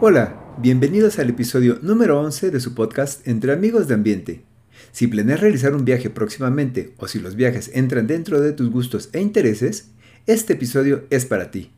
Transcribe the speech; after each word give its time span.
Hola, 0.00 0.56
bienvenidos 0.58 1.20
al 1.20 1.30
episodio 1.30 1.78
número 1.80 2.20
11 2.20 2.50
de 2.50 2.58
su 2.58 2.74
podcast 2.74 3.26
Entre 3.28 3.52
Amigos 3.52 3.86
de 3.86 3.94
Ambiente. 3.94 4.44
Si 4.90 5.06
planeas 5.06 5.38
realizar 5.38 5.72
un 5.72 5.84
viaje 5.84 6.10
próximamente 6.10 6.94
o 6.98 7.06
si 7.06 7.20
los 7.20 7.36
viajes 7.36 7.70
entran 7.74 8.08
dentro 8.08 8.40
de 8.40 8.52
tus 8.52 8.70
gustos 8.70 9.08
e 9.12 9.20
intereses, 9.20 9.92
este 10.26 10.54
episodio 10.54 11.04
es 11.10 11.26
para 11.26 11.52
ti. 11.52 11.70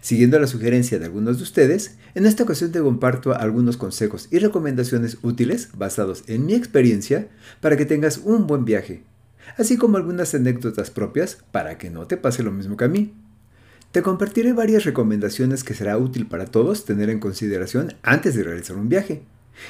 Siguiendo 0.00 0.38
la 0.38 0.46
sugerencia 0.46 1.00
de 1.00 1.06
algunos 1.06 1.38
de 1.38 1.42
ustedes, 1.42 1.96
en 2.14 2.24
esta 2.24 2.44
ocasión 2.44 2.70
te 2.70 2.80
comparto 2.80 3.34
algunos 3.34 3.76
consejos 3.76 4.28
y 4.30 4.38
recomendaciones 4.38 5.18
útiles 5.22 5.70
basados 5.76 6.22
en 6.28 6.46
mi 6.46 6.54
experiencia 6.54 7.28
para 7.60 7.76
que 7.76 7.84
tengas 7.84 8.18
un 8.18 8.46
buen 8.46 8.64
viaje, 8.64 9.02
así 9.58 9.76
como 9.76 9.96
algunas 9.96 10.32
anécdotas 10.36 10.90
propias 10.90 11.38
para 11.50 11.78
que 11.78 11.90
no 11.90 12.06
te 12.06 12.16
pase 12.16 12.44
lo 12.44 12.52
mismo 12.52 12.76
que 12.76 12.84
a 12.84 12.88
mí. 12.88 13.12
Te 13.92 14.02
compartiré 14.02 14.52
varias 14.52 14.84
recomendaciones 14.84 15.64
que 15.64 15.74
será 15.74 15.98
útil 15.98 16.28
para 16.28 16.44
todos 16.44 16.84
tener 16.84 17.10
en 17.10 17.18
consideración 17.18 17.94
antes 18.04 18.36
de 18.36 18.44
realizar 18.44 18.76
un 18.76 18.88
viaje, 18.88 19.24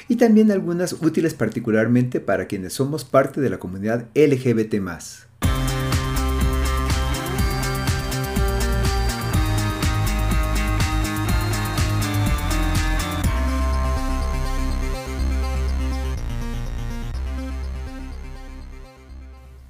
y 0.07 0.17
también 0.17 0.51
algunas 0.51 0.93
útiles 0.93 1.33
particularmente 1.33 2.19
para 2.19 2.45
quienes 2.45 2.73
somos 2.73 3.03
parte 3.03 3.41
de 3.41 3.49
la 3.49 3.57
comunidad 3.57 4.05
LGBT. 4.13 4.75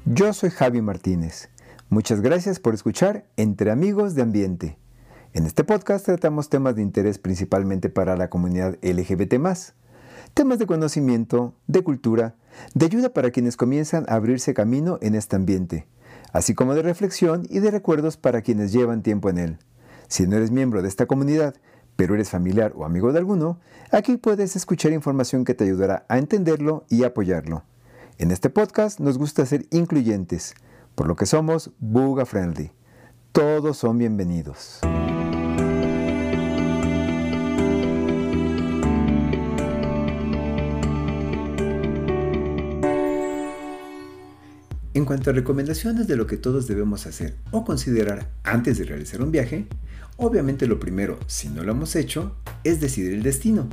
Yo 0.03 0.33
soy 0.33 0.49
Javi 0.49 0.81
Martínez. 0.81 1.47
Muchas 1.91 2.22
gracias 2.22 2.62
por 2.62 2.73
escuchar 2.73 3.26
Entre 3.36 3.70
Amigos 3.70 4.16
de 4.16 4.22
Ambiente. 4.22 4.78
En 5.34 5.45
este 5.45 5.66
podcast 5.66 6.06
tratamos 6.06 6.48
temas 6.48 6.78
de 6.78 6.81
interés 6.81 7.20
principalmente 7.20 7.89
para 7.89 8.16
la 8.16 8.30
comunidad 8.30 8.78
LGBT, 8.81 9.33
temas 10.33 10.59
de 10.59 10.66
conocimiento, 10.67 11.53
de 11.67 11.83
cultura, 11.83 12.36
de 12.73 12.86
ayuda 12.86 13.09
para 13.09 13.31
quienes 13.31 13.58
comienzan 13.58 14.06
a 14.08 14.16
abrirse 14.16 14.53
camino 14.53 15.00
en 15.02 15.16
este 15.16 15.36
ambiente, 15.36 15.86
así 16.31 16.56
como 16.56 16.75
de 16.75 16.81
reflexión 16.81 17.45
y 17.50 17.59
de 17.59 17.72
recuerdos 17.72 18.16
para 18.16 18.42
quienes 18.42 18.72
llevan 18.72 19.03
tiempo 19.03 19.30
en 19.30 19.38
él. 19.38 19.58
Si 20.08 20.26
no 20.28 20.38
eres 20.38 20.50
miembro 20.50 20.81
de 20.81 20.88
esta 20.88 21.08
comunidad, 21.08 21.55
pero 21.98 22.16
eres 22.16 22.30
familiar 22.30 22.72
o 22.78 22.86
amigo 22.86 23.11
de 23.11 23.20
alguno, 23.20 23.59
aquí 23.92 24.16
puedes 24.16 24.55
escuchar 24.55 24.94
información 24.94 25.44
que 25.44 25.55
te 25.55 25.66
ayudará 25.66 26.05
a 26.08 26.20
entenderlo 26.20 26.86
y 26.88 27.03
apoyarlo. 27.03 27.64
En 28.17 28.31
este 28.31 28.50
podcast 28.50 29.02
nos 29.02 29.17
gusta 29.17 29.45
ser 29.45 29.66
incluyentes, 29.72 30.55
por 30.95 31.08
lo 31.08 31.16
que 31.16 31.25
somos 31.25 31.72
Buga 31.80 32.25
Friendly. 32.25 32.72
Todos 33.31 33.78
son 33.78 33.97
bienvenidos. 33.97 34.80
En 44.94 45.06
cuanto 45.06 45.30
a 45.30 45.33
recomendaciones 45.33 46.08
de 46.08 46.16
lo 46.17 46.28
que 46.28 46.38
todos 46.38 46.67
debemos 46.67 47.08
hacer 47.08 47.36
o 47.52 47.64
considerar 47.64 48.30
antes 48.44 48.78
de 48.78 48.83
realizar 48.83 49.22
un 49.22 49.31
viaje, 49.31 49.67
obviamente 50.17 50.67
lo 50.67 50.80
primero, 50.80 51.17
si 51.28 51.48
no 51.50 51.64
lo 51.64 51.72
hemos 51.72 51.95
hecho, 51.95 52.36
es 52.64 52.81
decidir 52.81 53.14
el 53.14 53.23
destino. 53.23 53.70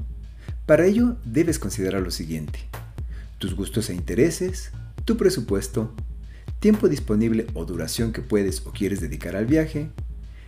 Para 0.64 0.86
ello 0.86 1.16
debes 1.24 1.58
considerar 1.58 2.02
lo 2.02 2.10
siguiente 2.10 2.68
tus 3.38 3.54
gustos 3.54 3.88
e 3.88 3.94
intereses, 3.94 4.72
tu 5.04 5.16
presupuesto, 5.16 5.94
tiempo 6.60 6.88
disponible 6.88 7.46
o 7.54 7.64
duración 7.64 8.12
que 8.12 8.22
puedes 8.22 8.66
o 8.66 8.72
quieres 8.72 9.00
dedicar 9.00 9.36
al 9.36 9.46
viaje, 9.46 9.90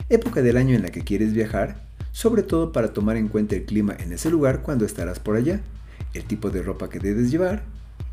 época 0.08 0.42
del 0.42 0.56
año 0.56 0.74
en 0.74 0.82
la 0.82 0.90
que 0.90 1.02
quieres 1.02 1.32
viajar, 1.32 1.84
sobre 2.12 2.42
todo 2.42 2.72
para 2.72 2.92
tomar 2.92 3.16
en 3.16 3.28
cuenta 3.28 3.54
el 3.54 3.64
clima 3.64 3.96
en 3.98 4.12
ese 4.12 4.30
lugar 4.30 4.62
cuando 4.62 4.84
estarás 4.84 5.20
por 5.20 5.36
allá, 5.36 5.60
el 6.14 6.24
tipo 6.24 6.50
de 6.50 6.62
ropa 6.62 6.88
que 6.88 6.98
debes 6.98 7.30
llevar, 7.30 7.62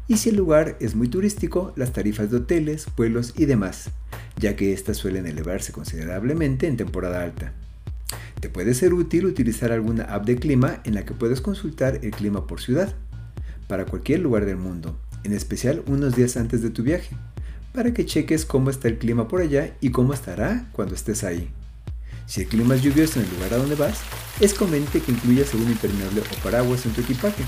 y 0.07 0.18
si 0.18 0.30
el 0.30 0.38
lugar 0.38 0.78
es 0.80 0.96
muy 0.96 1.09
turístico, 1.09 1.74
las 1.75 1.91
tarifas 1.91 2.31
de 2.31 2.38
hoteles, 2.38 2.88
vuelos 2.96 3.34
y 3.36 3.46
demás, 3.46 3.90
ya 4.38 4.56
que 4.56 4.72
éstas 4.72 4.97
suelen 4.97 5.25
elevarse 5.25 5.74
considerablemente 5.74 6.68
en 6.68 6.78
temporada 6.78 7.24
alta. 7.24 7.53
Te 8.40 8.50
puede 8.50 8.74
ser 8.74 8.94
útil 8.94 9.25
utilizar 9.25 9.72
alguna 9.72 10.03
app 10.03 10.25
de 10.25 10.38
clima 10.38 10.81
en 10.86 10.94
la 10.94 11.03
que 11.03 11.13
puedes 11.13 11.41
consultar 11.41 12.00
el 12.03 12.12
clima 12.12 12.46
por 12.46 12.62
ciudad 12.62 12.94
para 13.68 13.86
cualquier 13.86 14.19
lugar 14.19 14.46
del 14.46 14.57
mundo, 14.57 14.97
en 15.24 15.34
especial 15.34 15.84
unos 15.88 16.16
días 16.16 16.38
antes 16.38 16.62
de 16.62 16.69
tu 16.69 16.84
viaje, 16.84 17.18
para 17.78 17.94
que 17.94 18.08
cheques 18.08 18.44
cómo 18.44 18.72
está 18.72 18.88
el 18.88 18.98
clima 18.98 19.28
por 19.28 19.40
allá 19.40 19.76
y 19.82 19.92
cómo 19.92 20.12
estará 20.12 20.68
cuando 20.72 20.96
estés 20.96 21.24
ahí. 21.24 21.52
Si 22.26 22.42
el 22.42 22.48
clima 22.48 22.74
es 22.74 22.82
lluvioso 22.82 23.20
en 23.20 23.28
el 23.28 23.32
lugar 23.36 23.54
a 23.54 23.58
donde 23.58 23.76
vas, 23.76 24.00
es 24.40 24.56
conveniente 24.56 25.00
que 25.00 25.12
incluyas 25.12 25.54
un 25.54 25.62
impermeable 25.62 26.22
o 26.22 26.44
paraguas 26.44 26.88
en 26.88 26.94
tu 26.94 27.02
equipaje. 27.02 27.44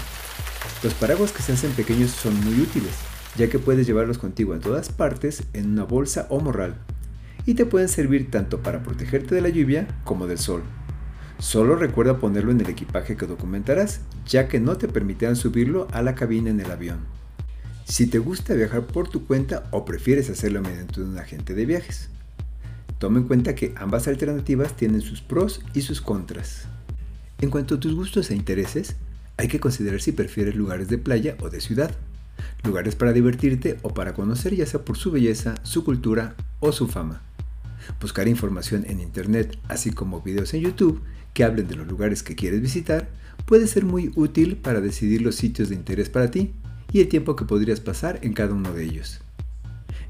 Los 0.83 0.93
paraguas 0.93 1.31
que 1.31 1.41
se 1.41 1.53
hacen 1.53 1.71
pequeños 1.71 2.11
son 2.11 2.39
muy 2.45 2.61
útiles, 2.61 2.91
ya 3.37 3.49
que 3.49 3.57
puedes 3.57 3.87
llevarlos 3.87 4.19
contigo 4.19 4.53
a 4.53 4.59
todas 4.59 4.89
partes 4.89 5.45
en 5.53 5.71
una 5.71 5.85
bolsa 5.85 6.27
o 6.29 6.39
morral, 6.39 6.75
y 7.47 7.55
te 7.55 7.65
pueden 7.65 7.89
servir 7.89 8.29
tanto 8.29 8.59
para 8.59 8.83
protegerte 8.83 9.33
de 9.33 9.41
la 9.41 9.49
lluvia 9.49 9.87
como 10.03 10.27
del 10.27 10.37
sol. 10.37 10.61
Solo 11.39 11.75
recuerda 11.75 12.19
ponerlo 12.19 12.51
en 12.51 12.61
el 12.61 12.69
equipaje 12.69 13.17
que 13.17 13.25
documentarás, 13.25 14.01
ya 14.27 14.47
que 14.47 14.59
no 14.59 14.77
te 14.77 14.87
permitirán 14.87 15.35
subirlo 15.35 15.87
a 15.91 16.03
la 16.03 16.13
cabina 16.13 16.51
en 16.51 16.59
el 16.59 16.69
avión. 16.69 17.18
Si 17.89 18.05
te 18.05 18.19
gusta 18.19 18.53
viajar 18.53 18.85
por 18.85 19.09
tu 19.09 19.25
cuenta 19.25 19.67
o 19.71 19.83
prefieres 19.83 20.29
hacerlo 20.29 20.61
mediante 20.61 21.01
un 21.01 21.17
agente 21.17 21.55
de 21.55 21.65
viajes. 21.65 22.09
Toma 22.99 23.17
en 23.17 23.25
cuenta 23.25 23.55
que 23.55 23.73
ambas 23.77 24.07
alternativas 24.07 24.77
tienen 24.77 25.01
sus 25.01 25.21
pros 25.21 25.61
y 25.73 25.81
sus 25.81 25.99
contras. 25.99 26.65
En 27.41 27.49
cuanto 27.49 27.75
a 27.75 27.79
tus 27.79 27.95
gustos 27.95 28.29
e 28.29 28.35
intereses, 28.35 28.95
hay 29.37 29.47
que 29.47 29.59
considerar 29.59 30.01
si 30.01 30.11
prefieres 30.11 30.55
lugares 30.55 30.87
de 30.87 30.99
playa 30.99 31.35
o 31.41 31.49
de 31.49 31.61
ciudad, 31.61 31.89
lugares 32.63 32.95
para 32.95 33.11
divertirte 33.11 33.79
o 33.81 33.91
para 33.91 34.13
conocer 34.13 34.55
ya 34.55 34.67
sea 34.67 34.85
por 34.85 34.95
su 34.95 35.11
belleza, 35.11 35.55
su 35.63 35.83
cultura 35.83 36.35
o 36.59 36.71
su 36.71 36.87
fama. 36.87 37.23
Buscar 37.99 38.27
información 38.27 38.85
en 38.87 39.01
Internet, 39.01 39.57
así 39.67 39.89
como 39.89 40.21
videos 40.21 40.53
en 40.53 40.61
YouTube, 40.61 41.01
que 41.33 41.43
hablen 41.43 41.67
de 41.67 41.75
los 41.75 41.87
lugares 41.87 42.21
que 42.21 42.35
quieres 42.35 42.61
visitar 42.61 43.09
puede 43.47 43.65
ser 43.65 43.83
muy 43.83 44.11
útil 44.15 44.57
para 44.57 44.79
decidir 44.79 45.23
los 45.23 45.35
sitios 45.35 45.69
de 45.69 45.75
interés 45.75 46.09
para 46.09 46.29
ti 46.29 46.53
y 46.91 47.01
el 47.01 47.07
tiempo 47.07 47.35
que 47.35 47.45
podrías 47.45 47.79
pasar 47.79 48.19
en 48.23 48.33
cada 48.33 48.53
uno 48.53 48.73
de 48.73 48.83
ellos. 48.83 49.19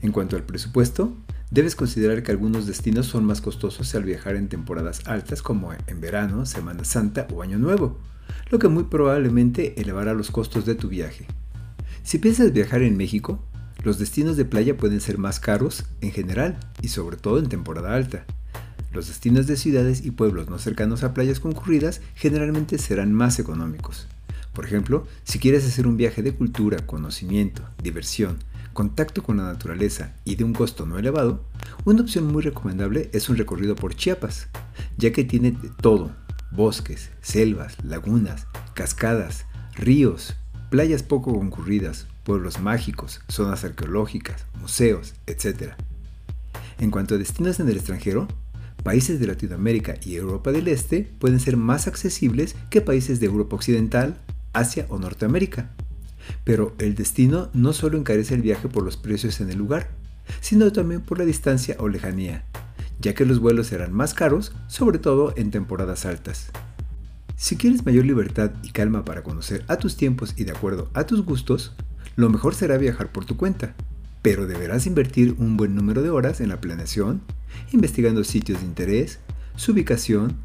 En 0.01 0.11
cuanto 0.11 0.35
al 0.35 0.43
presupuesto, 0.43 1.17
debes 1.51 1.75
considerar 1.75 2.23
que 2.23 2.31
algunos 2.31 2.67
destinos 2.67 3.07
son 3.07 3.25
más 3.25 3.41
costosos 3.41 3.93
al 3.95 4.03
viajar 4.03 4.35
en 4.35 4.47
temporadas 4.47 5.01
altas 5.05 5.41
como 5.41 5.73
en 5.73 6.01
verano, 6.01 6.45
Semana 6.45 6.85
Santa 6.85 7.27
o 7.33 7.41
Año 7.41 7.57
Nuevo, 7.57 7.97
lo 8.49 8.59
que 8.59 8.67
muy 8.67 8.83
probablemente 8.83 9.79
elevará 9.81 10.13
los 10.13 10.31
costos 10.31 10.65
de 10.65 10.75
tu 10.75 10.87
viaje. 10.87 11.25
Si 12.03 12.17
piensas 12.17 12.53
viajar 12.53 12.81
en 12.81 12.97
México, 12.97 13.43
los 13.83 13.97
destinos 13.97 14.37
de 14.37 14.45
playa 14.45 14.77
pueden 14.77 15.01
ser 15.01 15.17
más 15.17 15.39
caros 15.39 15.85
en 16.01 16.11
general 16.11 16.59
y 16.81 16.89
sobre 16.89 17.17
todo 17.17 17.39
en 17.39 17.49
temporada 17.49 17.95
alta. 17.95 18.25
Los 18.91 19.07
destinos 19.07 19.47
de 19.47 19.55
ciudades 19.55 20.03
y 20.05 20.11
pueblos 20.11 20.49
no 20.49 20.57
cercanos 20.57 21.03
a 21.03 21.13
playas 21.13 21.39
concurridas 21.39 22.01
generalmente 22.15 22.77
serán 22.77 23.13
más 23.13 23.39
económicos. 23.39 24.07
Por 24.59 24.65
ejemplo, 24.65 25.07
si 25.23 25.39
quieres 25.39 25.65
hacer 25.65 25.87
un 25.87 25.95
viaje 25.95 26.21
de 26.21 26.33
cultura, 26.33 26.85
conocimiento, 26.85 27.63
diversión, 27.81 28.39
contacto 28.73 29.23
con 29.23 29.37
la 29.37 29.43
naturaleza 29.43 30.17
y 30.25 30.35
de 30.35 30.43
un 30.43 30.51
costo 30.51 30.85
no 30.85 30.99
elevado, 30.99 31.45
una 31.85 32.01
opción 32.01 32.27
muy 32.27 32.43
recomendable 32.43 33.09
es 33.13 33.29
un 33.29 33.37
recorrido 33.37 33.77
por 33.77 33.95
Chiapas, 33.95 34.49
ya 34.97 35.13
que 35.13 35.23
tiene 35.23 35.55
todo, 35.79 36.11
bosques, 36.51 37.09
selvas, 37.21 37.77
lagunas, 37.85 38.47
cascadas, 38.73 39.45
ríos, 39.75 40.35
playas 40.69 41.03
poco 41.03 41.33
concurridas, 41.33 42.07
pueblos 42.25 42.59
mágicos, 42.59 43.21
zonas 43.29 43.63
arqueológicas, 43.63 44.45
museos, 44.59 45.13
etc. 45.25 45.75
En 46.79 46.91
cuanto 46.91 47.15
a 47.15 47.17
destinos 47.17 47.61
en 47.61 47.69
el 47.69 47.77
extranjero, 47.77 48.27
países 48.83 49.21
de 49.21 49.27
Latinoamérica 49.27 49.95
y 50.05 50.15
Europa 50.15 50.51
del 50.51 50.67
Este 50.67 51.09
pueden 51.17 51.39
ser 51.39 51.55
más 51.55 51.87
accesibles 51.87 52.57
que 52.69 52.81
países 52.81 53.21
de 53.21 53.27
Europa 53.27 53.55
Occidental, 53.55 54.19
Asia 54.53 54.85
o 54.89 54.97
Norteamérica. 54.97 55.71
Pero 56.43 56.75
el 56.77 56.95
destino 56.95 57.49
no 57.53 57.73
solo 57.73 57.97
encarece 57.97 58.35
el 58.35 58.41
viaje 58.41 58.67
por 58.67 58.83
los 58.83 58.97
precios 58.97 59.39
en 59.41 59.49
el 59.49 59.57
lugar, 59.57 59.89
sino 60.41 60.71
también 60.71 61.01
por 61.01 61.17
la 61.17 61.25
distancia 61.25 61.75
o 61.79 61.87
lejanía, 61.87 62.45
ya 62.99 63.13
que 63.13 63.25
los 63.25 63.39
vuelos 63.39 63.67
serán 63.67 63.93
más 63.93 64.13
caros, 64.13 64.51
sobre 64.67 64.99
todo 64.99 65.33
en 65.37 65.51
temporadas 65.51 66.05
altas. 66.05 66.51
Si 67.35 67.55
quieres 67.55 67.85
mayor 67.85 68.05
libertad 68.05 68.51
y 68.63 68.71
calma 68.71 69.05
para 69.05 69.23
conocer 69.23 69.63
a 69.67 69.77
tus 69.77 69.95
tiempos 69.95 70.33
y 70.37 70.43
de 70.43 70.51
acuerdo 70.51 70.89
a 70.93 71.05
tus 71.05 71.23
gustos, 71.23 71.73
lo 72.15 72.29
mejor 72.29 72.53
será 72.53 72.77
viajar 72.77 73.11
por 73.11 73.23
tu 73.23 73.37
cuenta, 73.37 73.75
pero 74.21 74.45
deberás 74.45 74.85
invertir 74.85 75.35
un 75.37 75.55
buen 75.55 75.73
número 75.73 76.01
de 76.01 76.09
horas 76.09 76.41
en 76.41 76.49
la 76.49 76.59
planeación, 76.59 77.21
investigando 77.71 78.25
sitios 78.25 78.59
de 78.59 78.65
interés, 78.65 79.19
su 79.55 79.71
ubicación, 79.71 80.35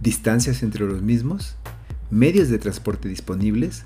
distancias 0.00 0.64
entre 0.64 0.86
los 0.86 1.02
mismos, 1.02 1.56
medios 2.10 2.48
de 2.48 2.58
transporte 2.58 3.08
disponibles, 3.08 3.84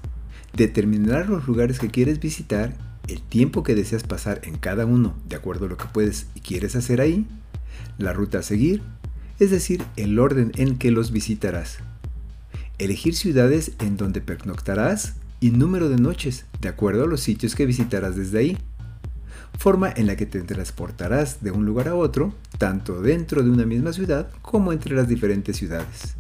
determinar 0.55 1.29
los 1.29 1.47
lugares 1.47 1.79
que 1.79 1.91
quieres 1.91 2.21
visitar, 2.21 2.77
el 3.09 3.21
tiempo 3.21 3.63
que 3.63 3.75
deseas 3.75 4.03
pasar 4.03 4.41
en 4.45 4.57
cada 4.57 4.87
uno 4.87 5.15
de 5.29 5.37
acuerdo 5.37 5.67
a 5.67 5.69
lo 5.69 5.77
que 5.77 5.87
puedes 5.93 6.27
y 6.35 6.41
quieres 6.41 6.75
hacer 6.77 7.01
ahí, 7.01 7.27
la 7.99 8.13
ruta 8.13 8.39
a 8.39 8.43
seguir, 8.43 8.83
es 9.39 9.51
decir, 9.51 9.83
el 9.97 10.19
orden 10.19 10.53
en 10.57 10.79
que 10.79 10.91
los 10.91 11.13
visitarás. 11.13 11.79
elegir 12.79 13.15
ciudades 13.15 13.73
en 13.79 13.97
donde 13.97 14.21
pernoctarás 14.21 15.15
y 15.41 15.51
número 15.51 15.89
de 15.89 15.97
noches, 15.97 16.47
de 16.61 16.69
acuerdo 16.69 17.05
a 17.05 17.07
los 17.07 17.21
sitios 17.21 17.55
que 17.55 17.67
visitarás 17.67 18.17
desde 18.17 18.39
ahí. 18.39 18.59
Forma 19.59 19.93
en 19.95 20.07
la 20.07 20.17
que 20.17 20.27
te 20.27 20.41
transportarás 20.43 21.43
de 21.43 21.53
un 21.53 21.67
lugar 21.67 21.89
a 21.89 21.95
otro, 21.95 22.35
tanto 22.59 23.01
dentro 23.01 23.43
de 23.43 23.51
una 23.51 23.65
misma 23.65 23.93
ciudad 23.93 24.29
como 24.43 24.73
entre 24.73 24.97
las 24.97 25.07
diferentes 25.07 25.57
ciudades. 25.57 26.17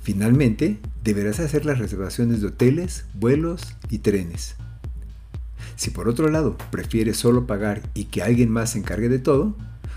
Finalmente, 0.00 0.80
deberás 1.04 1.38
hacer 1.38 1.66
las 1.66 1.78
reservaciones 1.78 2.40
de 2.40 2.48
hoteles, 2.48 3.04
vuelos 3.14 3.76
y 3.90 3.98
trenes. 3.98 4.56
Si 5.76 5.90
por 5.90 6.08
otro 6.08 6.30
lado 6.30 6.56
prefieres 6.70 7.18
solo 7.18 7.46
pagar 7.46 7.82
y 7.92 8.06
que 8.06 8.22
alguien 8.22 8.50
más 8.50 8.70
se 8.70 8.78
encargue 8.78 9.10
de 9.10 9.18
todo, 9.18 9.54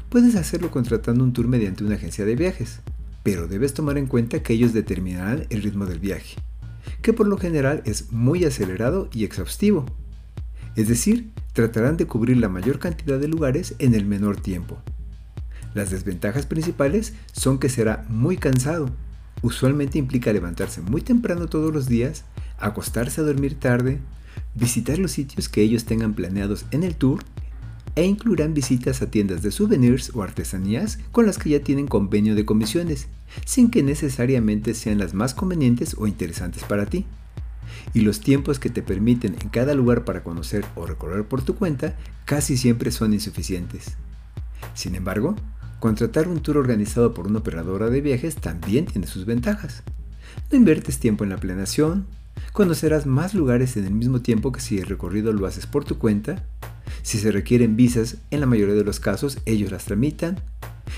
puedes 0.09 0.35
hacerlo 0.35 0.69
contratando 0.69 1.23
un 1.23 1.31
tour 1.31 1.47
mediante 1.47 1.83
una 1.83 1.95
agencia 1.95 2.25
de 2.25 2.35
viajes, 2.35 2.81
pero 3.23 3.47
debes 3.47 3.73
tomar 3.73 3.97
en 3.97 4.07
cuenta 4.07 4.43
que 4.43 4.53
ellos 4.53 4.73
determinarán 4.73 5.45
el 5.49 5.63
ritmo 5.63 5.85
del 5.85 5.99
viaje, 5.99 6.35
que 7.01 7.13
por 7.13 7.27
lo 7.27 7.37
general 7.37 7.81
es 7.85 8.11
muy 8.11 8.43
acelerado 8.43 9.09
y 9.13 9.23
exhaustivo. 9.23 9.85
Es 10.75 10.89
decir, 10.89 11.31
tratarán 11.53 11.95
de 11.97 12.05
cubrir 12.05 12.37
la 12.37 12.49
mayor 12.49 12.79
cantidad 12.79 13.19
de 13.19 13.27
lugares 13.27 13.75
en 13.79 13.93
el 13.93 14.05
menor 14.05 14.37
tiempo. 14.37 14.77
Las 15.73 15.89
desventajas 15.89 16.45
principales 16.45 17.13
son 17.31 17.59
que 17.59 17.69
será 17.69 18.05
muy 18.09 18.37
cansado. 18.37 18.89
Usualmente 19.41 19.97
implica 19.97 20.33
levantarse 20.33 20.81
muy 20.81 21.01
temprano 21.01 21.47
todos 21.47 21.73
los 21.73 21.87
días, 21.87 22.23
acostarse 22.57 23.21
a 23.21 23.23
dormir 23.23 23.59
tarde, 23.59 23.99
visitar 24.55 24.97
los 24.97 25.11
sitios 25.11 25.49
que 25.49 25.61
ellos 25.61 25.85
tengan 25.85 26.13
planeados 26.13 26.65
en 26.71 26.83
el 26.83 26.95
tour 26.95 27.19
e 27.95 28.05
incluirán 28.05 28.53
visitas 28.53 29.01
a 29.01 29.09
tiendas 29.09 29.41
de 29.41 29.51
souvenirs 29.51 30.11
o 30.13 30.21
artesanías 30.21 30.99
con 31.11 31.25
las 31.25 31.37
que 31.37 31.49
ya 31.49 31.61
tienen 31.61 31.87
convenio 31.87 32.35
de 32.35 32.45
comisiones, 32.45 33.07
sin 33.45 33.71
que 33.71 33.81
necesariamente 33.81 34.75
sean 34.75 34.99
las 34.99 35.13
más 35.15 35.33
convenientes 35.33 35.95
o 35.97 36.05
interesantes 36.05 36.63
para 36.63 36.85
ti. 36.85 37.05
Y 37.93 38.01
los 38.01 38.19
tiempos 38.19 38.59
que 38.59 38.69
te 38.69 38.83
permiten 38.83 39.35
en 39.41 39.49
cada 39.49 39.73
lugar 39.73 40.05
para 40.05 40.23
conocer 40.23 40.63
o 40.75 40.85
recorrer 40.85 41.27
por 41.27 41.41
tu 41.41 41.55
cuenta 41.55 41.95
casi 42.25 42.55
siempre 42.55 42.91
son 42.91 43.13
insuficientes. 43.13 43.97
Sin 44.75 44.93
embargo, 44.93 45.35
contratar 45.79 46.27
un 46.27 46.41
tour 46.41 46.57
organizado 46.57 47.13
por 47.13 47.27
una 47.27 47.39
operadora 47.39 47.89
de 47.89 48.01
viajes 48.01 48.35
también 48.35 48.85
tiene 48.85 49.07
sus 49.07 49.25
ventajas. 49.25 49.83
No 50.51 50.57
inviertes 50.57 50.99
tiempo 50.99 51.23
en 51.23 51.29
la 51.29 51.37
planeación, 51.37 52.07
conocerás 52.53 53.05
más 53.05 53.33
lugares 53.33 53.77
en 53.77 53.85
el 53.85 53.93
mismo 53.93 54.21
tiempo 54.21 54.51
que 54.51 54.61
si 54.61 54.77
el 54.77 54.85
recorrido 54.85 55.33
lo 55.33 55.45
haces 55.45 55.65
por 55.65 55.85
tu 55.85 55.97
cuenta 55.97 56.43
si 57.01 57.17
se 57.17 57.31
requieren 57.31 57.75
visas, 57.75 58.17
en 58.31 58.39
la 58.39 58.45
mayoría 58.45 58.75
de 58.75 58.83
los 58.83 58.99
casos 58.99 59.39
ellos 59.45 59.71
las 59.71 59.85
tramitan. 59.85 60.39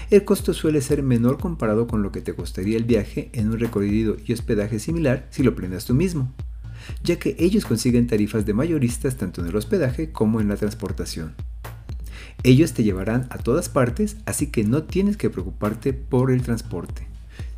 El 0.10 0.24
costo 0.24 0.54
suele 0.54 0.82
ser 0.82 1.04
menor 1.04 1.40
comparado 1.40 1.88
con 1.88 2.02
lo 2.02 2.12
que 2.12 2.22
te 2.22 2.34
costaría 2.34 2.78
el 2.78 2.84
viaje 2.84 3.30
en 3.34 3.50
un 3.50 3.60
recorrido 3.60 4.18
y 4.26 4.34
hospedaje 4.34 4.80
similar 4.80 5.28
si 5.30 5.44
lo 5.44 5.56
planeas 5.56 5.86
tú 5.86 5.94
mismo, 5.94 6.34
ya 7.04 7.18
que 7.18 7.36
ellos 7.40 7.66
consiguen 7.66 8.08
tarifas 8.08 8.46
de 8.46 8.54
mayoristas 8.54 9.18
tanto 9.18 9.42
en 9.42 9.48
el 9.48 9.56
hospedaje 9.56 10.12
como 10.12 10.42
en 10.42 10.48
la 10.48 10.58
transportación. 10.58 11.36
Ellos 12.44 12.72
te 12.74 12.84
llevarán 12.84 13.28
a 13.32 13.38
todas 13.38 13.68
partes, 13.68 14.16
así 14.26 14.48
que 14.48 14.64
no 14.64 14.84
tienes 14.84 15.18
que 15.18 15.30
preocuparte 15.30 15.92
por 15.92 16.32
el 16.32 16.42
transporte. 16.42 17.06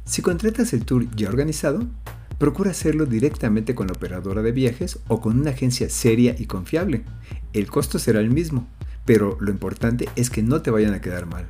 Si 0.05 0.23
contratas 0.23 0.73
el 0.73 0.85
tour 0.85 1.05
ya 1.15 1.29
organizado, 1.29 1.85
procura 2.39 2.71
hacerlo 2.71 3.05
directamente 3.05 3.75
con 3.75 3.87
la 3.87 3.93
operadora 3.93 4.41
de 4.41 4.51
viajes 4.51 4.97
o 5.07 5.21
con 5.21 5.39
una 5.39 5.51
agencia 5.51 5.87
seria 5.89 6.35
y 6.37 6.47
confiable. 6.47 7.03
El 7.53 7.67
costo 7.67 7.99
será 7.99 8.19
el 8.19 8.31
mismo, 8.31 8.67
pero 9.05 9.37
lo 9.39 9.51
importante 9.51 10.09
es 10.15 10.31
que 10.31 10.41
no 10.41 10.63
te 10.63 10.71
vayan 10.71 10.95
a 10.95 11.01
quedar 11.01 11.27
mal. 11.27 11.45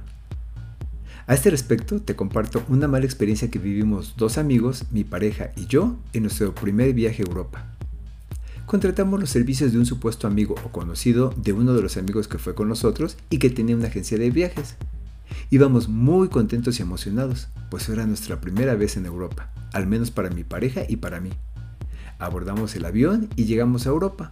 A 1.28 1.34
este 1.34 1.50
respecto, 1.50 2.02
te 2.02 2.18
comparto 2.18 2.66
una 2.68 2.90
mala 2.90 3.06
experiencia 3.06 3.50
que 3.50 3.60
vivimos 3.60 4.16
dos 4.18 4.38
amigos, 4.38 4.84
mi 4.92 5.06
pareja 5.06 5.52
y 5.56 5.68
yo, 5.68 5.96
en 6.12 6.24
nuestro 6.24 6.54
primer 6.54 6.92
viaje 6.92 7.24
a 7.24 7.30
Europa. 7.30 7.66
Contratamos 8.72 9.20
los 9.20 9.30
servicios 9.30 9.74
de 9.74 9.80
un 9.80 9.86
supuesto 9.86 10.28
amigo 10.28 10.56
o 10.64 10.72
conocido 10.72 11.34
de 11.36 11.52
uno 11.52 11.74
de 11.74 11.82
los 11.82 11.98
amigos 11.98 12.30
que 12.30 12.38
fue 12.38 12.56
con 12.56 12.70
nosotros 12.70 13.18
y 13.30 13.38
que 13.38 13.50
tenía 13.50 13.76
una 13.76 13.88
agencia 13.88 14.18
de 14.18 14.32
viajes. 14.32 14.78
Íbamos 15.50 15.90
muy 15.90 16.30
contentos 16.30 16.80
y 16.80 16.82
emocionados, 16.82 17.50
pues 17.70 17.90
era 17.90 18.08
nuestra 18.08 18.40
primera 18.40 18.76
vez 18.76 18.96
en 18.96 19.06
Europa, 19.06 19.52
al 19.74 19.88
menos 19.88 20.10
para 20.10 20.30
mi 20.30 20.46
pareja 20.46 20.84
y 20.88 20.96
para 20.96 21.20
mí. 21.20 21.32
Abordamos 22.18 22.74
el 22.78 22.86
avión 22.86 23.28
y 23.36 23.44
llegamos 23.44 23.86
a 23.86 23.90
Europa. 23.90 24.30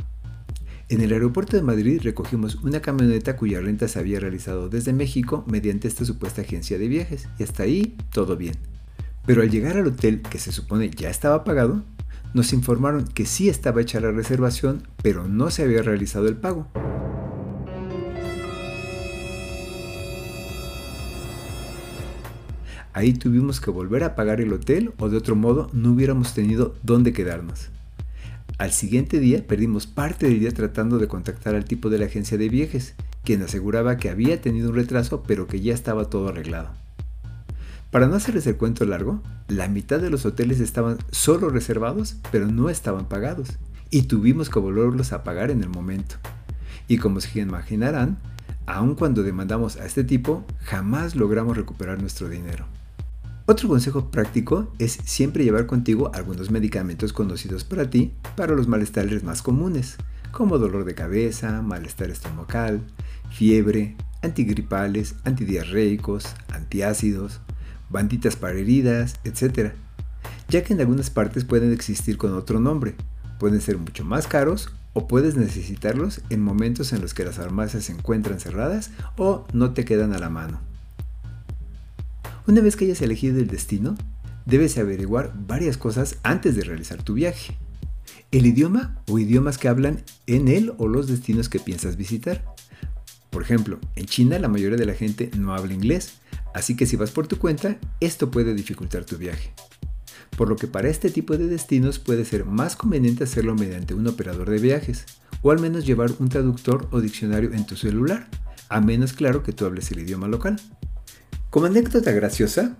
En 0.88 1.01
el 1.01 1.12
aeropuerto 1.12 1.57
de 1.57 1.63
Madrid 1.63 2.00
recogimos 2.01 2.56
una 2.63 2.80
camioneta 2.80 3.36
cuya 3.36 3.59
renta 3.59 3.89
se 3.89 4.00
había 4.00 4.21
realizado 4.21 4.69
desde 4.69 4.94
México 4.94 5.44
mediante 5.51 5.89
esta 5.89 6.06
supuesta 6.06 6.44
agencia 6.44 6.80
de 6.80 6.88
viajes, 6.88 7.27
y 7.39 7.44
hasta 7.44 7.63
ahí 7.63 7.97
todo 8.13 8.38
bien. 8.38 8.56
Pero 9.25 9.41
al 9.41 9.51
llegar 9.51 9.75
al 9.75 9.88
hotel, 9.88 10.21
que 10.21 10.39
se 10.39 10.53
supone 10.53 10.89
ya 10.91 11.09
estaba 11.09 11.44
pagado, 11.44 11.83
nos 12.34 12.54
informaron 12.54 13.06
que 13.06 13.26
sí 13.26 13.50
estaba 13.50 13.81
hecha 13.81 14.00
la 14.00 14.12
reservación, 14.12 14.84
pero 15.02 15.28
no 15.28 15.50
se 15.50 15.64
había 15.64 15.81
realizado 15.81 16.28
el 16.28 16.36
pago. 16.36 16.68
Ahí 22.94 23.14
tuvimos 23.14 23.62
que 23.62 23.72
volver 23.72 24.04
a 24.04 24.16
pagar 24.16 24.42
el 24.42 24.52
hotel 24.52 24.92
o 24.98 25.10
de 25.10 25.18
otro 25.18 25.36
modo 25.36 25.70
no 25.74 25.92
hubiéramos 25.92 26.34
tenido 26.34 26.76
dónde 26.84 27.14
quedarnos. 27.14 27.70
Al 28.58 28.72
siguiente 28.72 29.20
día 29.20 29.48
perdimos 29.48 29.88
parte 29.88 30.28
del 30.28 30.42
día 30.42 30.52
tratando 30.52 30.98
de 30.98 31.08
contactar 31.08 31.56
al 31.56 31.64
tipo 31.64 31.90
de 31.90 31.98
la 31.98 32.08
agencia 32.08 32.38
de 32.38 32.50
viajes, 32.50 32.96
quien 33.24 33.42
aseguraba 33.42 33.96
que 33.98 34.10
había 34.10 34.42
tenido 34.42 34.70
un 34.70 34.75
retraso 34.75 35.24
pero 35.25 35.48
que 35.48 35.62
ya 35.62 35.74
estaba 35.74 36.10
todo 36.10 36.28
arreglado. 36.28 36.72
Para 37.91 38.07
no 38.07 38.15
hacerles 38.15 38.45
el 38.45 38.57
cuento 38.57 38.86
largo, 38.86 39.24
la 39.47 39.68
mitad 39.68 40.00
de 40.00 40.12
los 40.12 40.25
hoteles 40.25 40.59
estaban 40.59 41.00
solo 41.09 41.50
reservados 41.50 42.18
pero 42.31 42.45
no 42.45 42.69
estaban 42.69 43.07
pagados 43.07 43.57
y 43.89 44.03
tuvimos 44.03 44.50
que 44.50 44.59
volverlos 44.59 45.12
a 45.12 45.24
pagar 45.24 45.50
en 45.50 45.63
el 45.63 45.69
momento. 45.69 46.15
Y 46.88 46.97
como 46.97 47.19
se 47.19 47.39
imaginarán, 47.39 48.19
aun 48.68 48.94
cuando 48.94 49.24
demandamos 49.24 49.77
a 49.77 49.86
este 49.86 50.03
tipo, 50.03 50.45
jamás 50.59 51.15
logramos 51.15 51.57
recuperar 51.57 52.00
nuestro 52.00 52.30
dinero. 52.30 52.68
Otro 53.47 53.68
consejo 53.68 54.12
práctico 54.12 54.71
es 54.77 54.91
siempre 54.91 55.44
llevar 55.44 55.65
contigo 55.65 56.12
algunos 56.13 56.51
medicamentos 56.51 57.12
conocidos 57.12 57.63
para 57.63 57.89
ti 57.89 58.13
para 58.36 58.53
los 58.53 58.68
malestares 58.68 59.24
más 59.24 59.41
comunes, 59.41 59.97
como 60.31 60.59
dolor 60.59 60.86
de 60.86 60.94
cabeza, 60.94 61.63
malestar 61.63 62.12
estomacal, 62.12 62.83
fiebre, 63.31 63.95
antigripales, 64.21 65.15
antidiarreicos, 65.24 66.27
antiácidos, 66.53 67.41
banditas 67.89 68.36
para 68.36 68.58
heridas, 68.58 69.15
etc. 69.24 69.74
Ya 70.50 70.63
que 70.63 70.74
en 70.74 70.79
algunas 70.79 71.10
partes 71.10 71.46
pueden 71.46 71.72
existir 71.72 72.17
con 72.17 72.34
otro 72.34 72.60
nombre, 72.60 72.96
pueden 73.39 73.62
ser 73.62 73.77
mucho 73.77 74.03
más 74.03 74.27
caros 74.27 74.72
o 74.93 75.08
puedes 75.08 75.36
necesitarlos 75.36 76.22
en 76.29 76.41
momentos 76.41 76.93
en 76.93 77.01
los 77.01 77.13
que 77.13 77.24
las 77.24 77.36
farmacias 77.36 77.86
se 77.86 77.93
encuentran 77.93 78.39
cerradas 78.39 78.91
o 79.17 79.46
no 79.53 79.72
te 79.74 79.86
quedan 79.86 80.13
a 80.13 80.19
la 80.19 80.29
mano. 80.29 80.60
Una 82.48 82.62
vez 82.62 82.75
que 82.75 82.86
hayas 82.86 83.01
elegido 83.01 83.39
el 83.39 83.48
destino, 83.48 83.96
debes 84.46 84.77
averiguar 84.77 85.34
varias 85.48 85.77
cosas 85.77 86.17
antes 86.24 86.55
de 86.55 86.63
realizar 86.63 87.03
tu 87.03 87.13
viaje. 87.13 87.55
El 88.31 88.46
idioma 88.46 88.98
o 89.08 89.19
idiomas 89.19 89.58
que 89.58 89.67
hablan 89.67 90.03
en 90.25 90.48
él 90.48 90.74
o 90.77 90.88
los 90.88 91.08
destinos 91.08 91.50
que 91.50 91.60
piensas 91.60 91.96
visitar. 91.96 92.43
Por 93.29 93.43
ejemplo, 93.43 93.79
en 93.96 94.05
China 94.05 94.39
la 94.39 94.48
mayoría 94.48 94.77
de 94.77 94.86
la 94.86 94.96
gente 94.96 95.29
no 95.38 95.53
habla 95.53 95.74
inglés, 95.74 96.15
así 96.53 96.75
que 96.75 96.86
si 96.86 96.96
vas 96.96 97.12
por 97.12 97.27
tu 97.27 97.38
cuenta, 97.38 97.77
esto 98.00 98.32
puede 98.32 98.53
dificultar 98.53 99.06
tu 99.06 99.18
viaje. 99.18 99.51
Por 100.38 100.50
lo 100.50 100.56
que 100.56 100.68
para 100.68 100.89
este 100.89 101.10
tipo 101.10 101.38
de 101.38 101.48
destinos 101.48 102.00
puede 102.00 102.25
ser 102.25 102.46
más 102.46 102.75
conveniente 102.75 103.24
hacerlo 103.24 103.56
mediante 103.56 103.94
un 103.94 104.08
operador 104.08 104.50
de 104.50 104.60
viajes, 104.60 105.06
o 105.41 105.51
al 105.51 105.60
menos 105.60 105.86
llevar 105.86 106.12
un 106.20 106.29
traductor 106.29 106.88
o 106.91 107.01
diccionario 107.01 107.53
en 107.53 107.65
tu 107.65 107.75
celular, 107.75 108.27
a 108.70 108.82
menos 108.82 109.13
claro 109.13 109.44
que 109.44 109.53
tú 109.53 109.65
hables 109.65 109.91
el 109.91 110.00
idioma 110.00 110.27
local. 110.27 110.62
Como 111.50 111.65
anécdota 111.65 112.12
graciosa, 112.12 112.77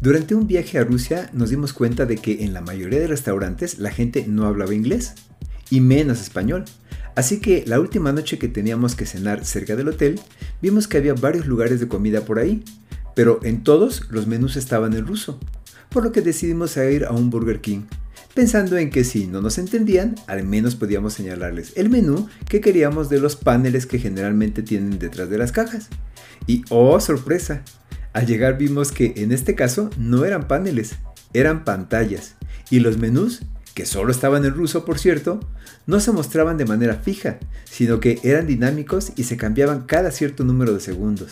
durante 0.00 0.34
un 0.34 0.46
viaje 0.46 0.78
a 0.78 0.84
Rusia 0.84 1.30
nos 1.32 1.50
dimos 1.50 1.72
cuenta 1.72 2.06
de 2.06 2.16
que 2.16 2.44
en 2.44 2.54
la 2.54 2.60
mayoría 2.60 3.00
de 3.00 3.08
restaurantes 3.08 3.78
la 3.78 3.90
gente 3.90 4.24
no 4.26 4.46
hablaba 4.46 4.74
inglés, 4.74 5.14
y 5.70 5.80
menos 5.80 6.20
español. 6.20 6.64
Así 7.14 7.40
que 7.40 7.64
la 7.66 7.80
última 7.80 8.12
noche 8.12 8.38
que 8.38 8.48
teníamos 8.48 8.94
que 8.94 9.06
cenar 9.06 9.44
cerca 9.44 9.76
del 9.76 9.88
hotel, 9.88 10.20
vimos 10.62 10.86
que 10.86 10.98
había 10.98 11.14
varios 11.14 11.46
lugares 11.46 11.80
de 11.80 11.88
comida 11.88 12.22
por 12.22 12.38
ahí, 12.38 12.62
pero 13.18 13.40
en 13.42 13.64
todos 13.64 14.04
los 14.10 14.28
menús 14.28 14.54
estaban 14.54 14.94
en 14.94 15.04
ruso, 15.04 15.40
por 15.88 16.04
lo 16.04 16.12
que 16.12 16.22
decidimos 16.22 16.76
ir 16.76 17.04
a 17.04 17.10
un 17.10 17.30
Burger 17.30 17.60
King, 17.60 17.80
pensando 18.32 18.76
en 18.76 18.90
que 18.90 19.02
si 19.02 19.26
no 19.26 19.42
nos 19.42 19.58
entendían, 19.58 20.14
al 20.28 20.44
menos 20.44 20.76
podíamos 20.76 21.14
señalarles 21.14 21.72
el 21.74 21.90
menú 21.90 22.28
que 22.48 22.60
queríamos 22.60 23.08
de 23.08 23.18
los 23.18 23.34
paneles 23.34 23.86
que 23.86 23.98
generalmente 23.98 24.62
tienen 24.62 25.00
detrás 25.00 25.28
de 25.30 25.36
las 25.36 25.50
cajas. 25.50 25.88
Y 26.46 26.62
oh 26.70 27.00
sorpresa, 27.00 27.64
al 28.12 28.24
llegar 28.24 28.56
vimos 28.56 28.92
que 28.92 29.14
en 29.16 29.32
este 29.32 29.56
caso 29.56 29.90
no 29.98 30.24
eran 30.24 30.46
paneles, 30.46 30.94
eran 31.32 31.64
pantallas, 31.64 32.36
y 32.70 32.78
los 32.78 32.98
menús, 32.98 33.42
que 33.78 33.86
solo 33.86 34.10
estaban 34.10 34.44
en 34.44 34.54
ruso 34.54 34.84
por 34.84 34.98
cierto, 34.98 35.38
no 35.86 36.00
se 36.00 36.10
mostraban 36.10 36.56
de 36.56 36.64
manera 36.64 36.96
fija, 36.96 37.38
sino 37.62 38.00
que 38.00 38.18
eran 38.24 38.48
dinámicos 38.48 39.12
y 39.14 39.22
se 39.22 39.36
cambiaban 39.36 39.82
cada 39.82 40.10
cierto 40.10 40.42
número 40.42 40.74
de 40.74 40.80
segundos. 40.80 41.30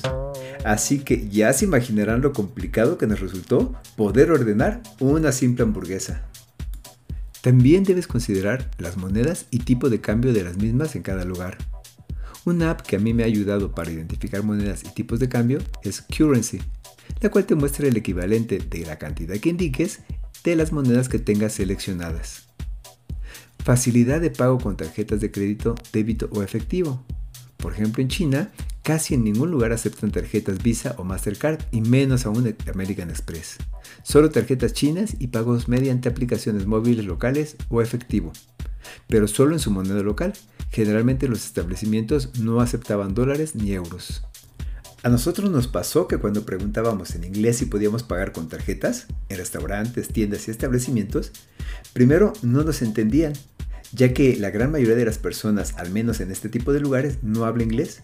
Así 0.64 1.00
que 1.00 1.28
ya 1.28 1.52
se 1.52 1.64
imaginarán 1.64 2.20
lo 2.20 2.32
complicado 2.32 2.98
que 2.98 3.08
nos 3.08 3.18
resultó 3.18 3.74
poder 3.96 4.30
ordenar 4.30 4.80
una 5.00 5.32
simple 5.32 5.64
hamburguesa. 5.64 6.22
También 7.40 7.82
debes 7.82 8.06
considerar 8.06 8.70
las 8.78 8.96
monedas 8.96 9.46
y 9.50 9.58
tipo 9.58 9.90
de 9.90 10.00
cambio 10.00 10.32
de 10.32 10.44
las 10.44 10.56
mismas 10.56 10.94
en 10.94 11.02
cada 11.02 11.24
lugar. 11.24 11.58
Una 12.44 12.70
app 12.70 12.82
que 12.82 12.94
a 12.94 13.00
mí 13.00 13.12
me 13.12 13.24
ha 13.24 13.26
ayudado 13.26 13.74
para 13.74 13.90
identificar 13.90 14.44
monedas 14.44 14.84
y 14.84 14.94
tipos 14.94 15.18
de 15.18 15.28
cambio 15.28 15.58
es 15.82 16.00
Currency, 16.16 16.60
la 17.20 17.28
cual 17.28 17.44
te 17.44 17.56
muestra 17.56 17.88
el 17.88 17.96
equivalente 17.96 18.60
de 18.60 18.86
la 18.86 18.98
cantidad 19.00 19.34
que 19.34 19.48
indiques 19.48 20.02
de 20.50 20.56
las 20.56 20.72
monedas 20.72 21.08
que 21.08 21.18
tengas 21.18 21.54
seleccionadas. 21.54 22.46
Facilidad 23.64 24.20
de 24.20 24.30
pago 24.30 24.58
con 24.58 24.76
tarjetas 24.76 25.20
de 25.20 25.32
crédito, 25.32 25.74
débito 25.92 26.28
o 26.32 26.42
efectivo. 26.44 27.04
Por 27.56 27.72
ejemplo, 27.72 28.00
en 28.00 28.08
China, 28.08 28.52
casi 28.84 29.14
en 29.14 29.24
ningún 29.24 29.50
lugar 29.50 29.72
aceptan 29.72 30.12
tarjetas 30.12 30.62
Visa 30.62 30.94
o 30.98 31.04
Mastercard 31.04 31.58
y 31.72 31.80
menos 31.80 32.26
aún 32.26 32.54
American 32.72 33.10
Express. 33.10 33.56
Solo 34.04 34.30
tarjetas 34.30 34.72
chinas 34.72 35.16
y 35.18 35.26
pagos 35.26 35.66
mediante 35.66 36.08
aplicaciones 36.08 36.64
móviles 36.64 37.04
locales 37.04 37.56
o 37.68 37.82
efectivo. 37.82 38.32
Pero 39.08 39.26
solo 39.26 39.52
en 39.52 39.58
su 39.58 39.72
moneda 39.72 40.02
local. 40.02 40.32
Generalmente 40.70 41.26
los 41.26 41.44
establecimientos 41.44 42.38
no 42.38 42.60
aceptaban 42.60 43.14
dólares 43.14 43.56
ni 43.56 43.72
euros. 43.72 44.22
A 45.06 45.08
nosotros 45.08 45.52
nos 45.52 45.68
pasó 45.68 46.08
que 46.08 46.16
cuando 46.16 46.44
preguntábamos 46.44 47.14
en 47.14 47.22
inglés 47.22 47.58
si 47.58 47.66
podíamos 47.66 48.02
pagar 48.02 48.32
con 48.32 48.48
tarjetas, 48.48 49.06
en 49.28 49.36
restaurantes, 49.36 50.08
tiendas 50.08 50.48
y 50.48 50.50
establecimientos, 50.50 51.30
primero 51.92 52.32
no 52.42 52.64
nos 52.64 52.82
entendían 52.82 53.32
ya 53.92 54.12
que 54.12 54.34
la 54.34 54.50
gran 54.50 54.72
mayoría 54.72 54.96
de 54.96 55.04
las 55.04 55.18
personas, 55.18 55.74
al 55.76 55.92
menos 55.92 56.18
en 56.18 56.32
este 56.32 56.48
tipo 56.48 56.72
de 56.72 56.80
lugares, 56.80 57.18
no 57.22 57.44
habla 57.44 57.62
inglés. 57.62 58.02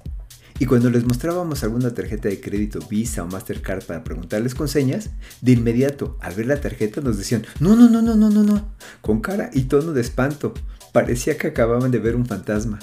Y 0.61 0.67
cuando 0.67 0.91
les 0.91 1.05
mostrábamos 1.05 1.65
alguna 1.65 1.93
tarjeta 1.93 2.29
de 2.29 2.41
crédito 2.41 2.79
Visa 2.89 3.25
o 3.25 3.27
Mastercard 3.27 3.83
para 3.83 4.05
preguntarles 4.05 4.55
con 4.55 4.69
señas, 4.69 5.11
de 5.41 5.51
inmediato, 5.51 6.17
al 6.21 6.37
ver 6.37 6.47
la 6.47 6.61
tarjeta, 6.61 7.01
nos 7.01 7.19
decían, 7.19 7.45
no, 7.59 7.75
no, 7.75 7.91
no, 7.91 8.01
no, 8.01 8.15
no, 8.15 8.31
no, 8.31 8.45
no, 8.45 8.77
con 9.01 9.21
cara 9.21 9.51
y 9.53 9.63
tono 9.63 9.93
de 9.93 10.03
espanto. 10.03 10.55
Parecía 10.93 11.37
que 11.37 11.49
acababan 11.49 11.91
de 11.91 11.99
ver 11.99 12.15
un 12.15 12.27
fantasma. 12.27 12.79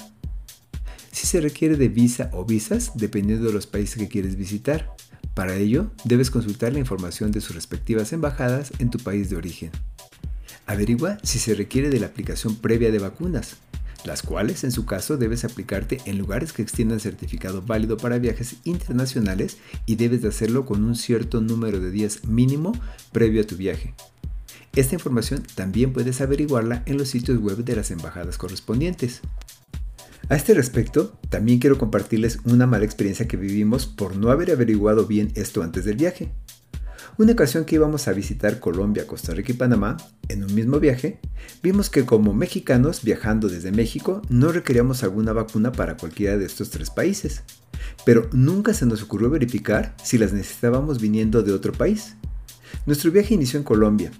Si 1.12 1.26
se 1.26 1.40
requiere 1.40 1.76
de 1.76 1.88
visa 1.88 2.30
o 2.32 2.44
visas, 2.44 2.92
dependiendo 2.94 3.46
de 3.46 3.52
los 3.52 3.66
países 3.66 3.96
que 3.96 4.08
quieres 4.08 4.36
visitar. 4.36 4.94
Para 5.34 5.56
ello, 5.56 5.90
debes 6.04 6.30
consultar 6.30 6.72
la 6.72 6.78
información 6.78 7.30
de 7.30 7.40
sus 7.40 7.54
respectivas 7.54 8.12
embajadas 8.12 8.72
en 8.78 8.90
tu 8.90 8.98
país 8.98 9.30
de 9.30 9.36
origen. 9.36 9.70
Averigua 10.66 11.18
si 11.22 11.38
se 11.38 11.54
requiere 11.54 11.90
de 11.90 12.00
la 12.00 12.06
aplicación 12.06 12.56
previa 12.56 12.90
de 12.90 12.98
vacunas, 12.98 13.56
las 14.04 14.22
cuales 14.22 14.64
en 14.64 14.72
su 14.72 14.86
caso 14.86 15.16
debes 15.16 15.44
aplicarte 15.44 15.98
en 16.04 16.18
lugares 16.18 16.52
que 16.52 16.62
extiendan 16.62 17.00
certificado 17.00 17.62
válido 17.62 17.96
para 17.96 18.18
viajes 18.18 18.56
internacionales 18.64 19.58
y 19.86 19.96
debes 19.96 20.22
de 20.22 20.28
hacerlo 20.28 20.64
con 20.64 20.84
un 20.84 20.96
cierto 20.96 21.40
número 21.40 21.80
de 21.80 21.90
días 21.90 22.24
mínimo 22.24 22.72
previo 23.12 23.42
a 23.42 23.46
tu 23.46 23.56
viaje. 23.56 23.94
Esta 24.76 24.94
información 24.94 25.42
también 25.54 25.92
puedes 25.92 26.20
averiguarla 26.20 26.82
en 26.86 26.96
los 26.96 27.08
sitios 27.08 27.40
web 27.40 27.58
de 27.64 27.76
las 27.76 27.90
embajadas 27.90 28.38
correspondientes. 28.38 29.20
A 30.30 30.36
este 30.36 30.54
respecto, 30.54 31.18
también 31.28 31.58
quiero 31.58 31.76
compartirles 31.76 32.38
una 32.44 32.64
mala 32.64 32.84
experiencia 32.84 33.26
que 33.26 33.36
vivimos 33.36 33.86
por 33.88 34.14
no 34.14 34.30
haber 34.30 34.52
averiguado 34.52 35.04
bien 35.04 35.32
esto 35.34 35.60
antes 35.60 35.84
del 35.84 35.96
viaje. 35.96 36.30
Una 37.18 37.32
ocasión 37.32 37.64
que 37.64 37.74
íbamos 37.74 38.06
a 38.06 38.12
visitar 38.12 38.60
Colombia, 38.60 39.08
Costa 39.08 39.34
Rica 39.34 39.50
y 39.50 39.56
Panamá, 39.56 39.96
en 40.28 40.44
un 40.44 40.54
mismo 40.54 40.78
viaje, 40.78 41.18
vimos 41.64 41.90
que 41.90 42.06
como 42.06 42.32
mexicanos 42.32 43.02
viajando 43.02 43.48
desde 43.48 43.72
México 43.72 44.22
no 44.28 44.52
requeríamos 44.52 45.02
alguna 45.02 45.32
vacuna 45.32 45.72
para 45.72 45.96
cualquiera 45.96 46.38
de 46.38 46.46
estos 46.46 46.70
tres 46.70 46.90
países, 46.90 47.42
pero 48.06 48.30
nunca 48.32 48.72
se 48.72 48.86
nos 48.86 49.02
ocurrió 49.02 49.30
verificar 49.30 49.96
si 50.00 50.16
las 50.16 50.32
necesitábamos 50.32 51.00
viniendo 51.00 51.42
de 51.42 51.52
otro 51.52 51.72
país. 51.72 52.14
Nuestro 52.86 53.10
viaje 53.10 53.34
inició 53.34 53.58
en 53.58 53.64
Colombia 53.64 54.12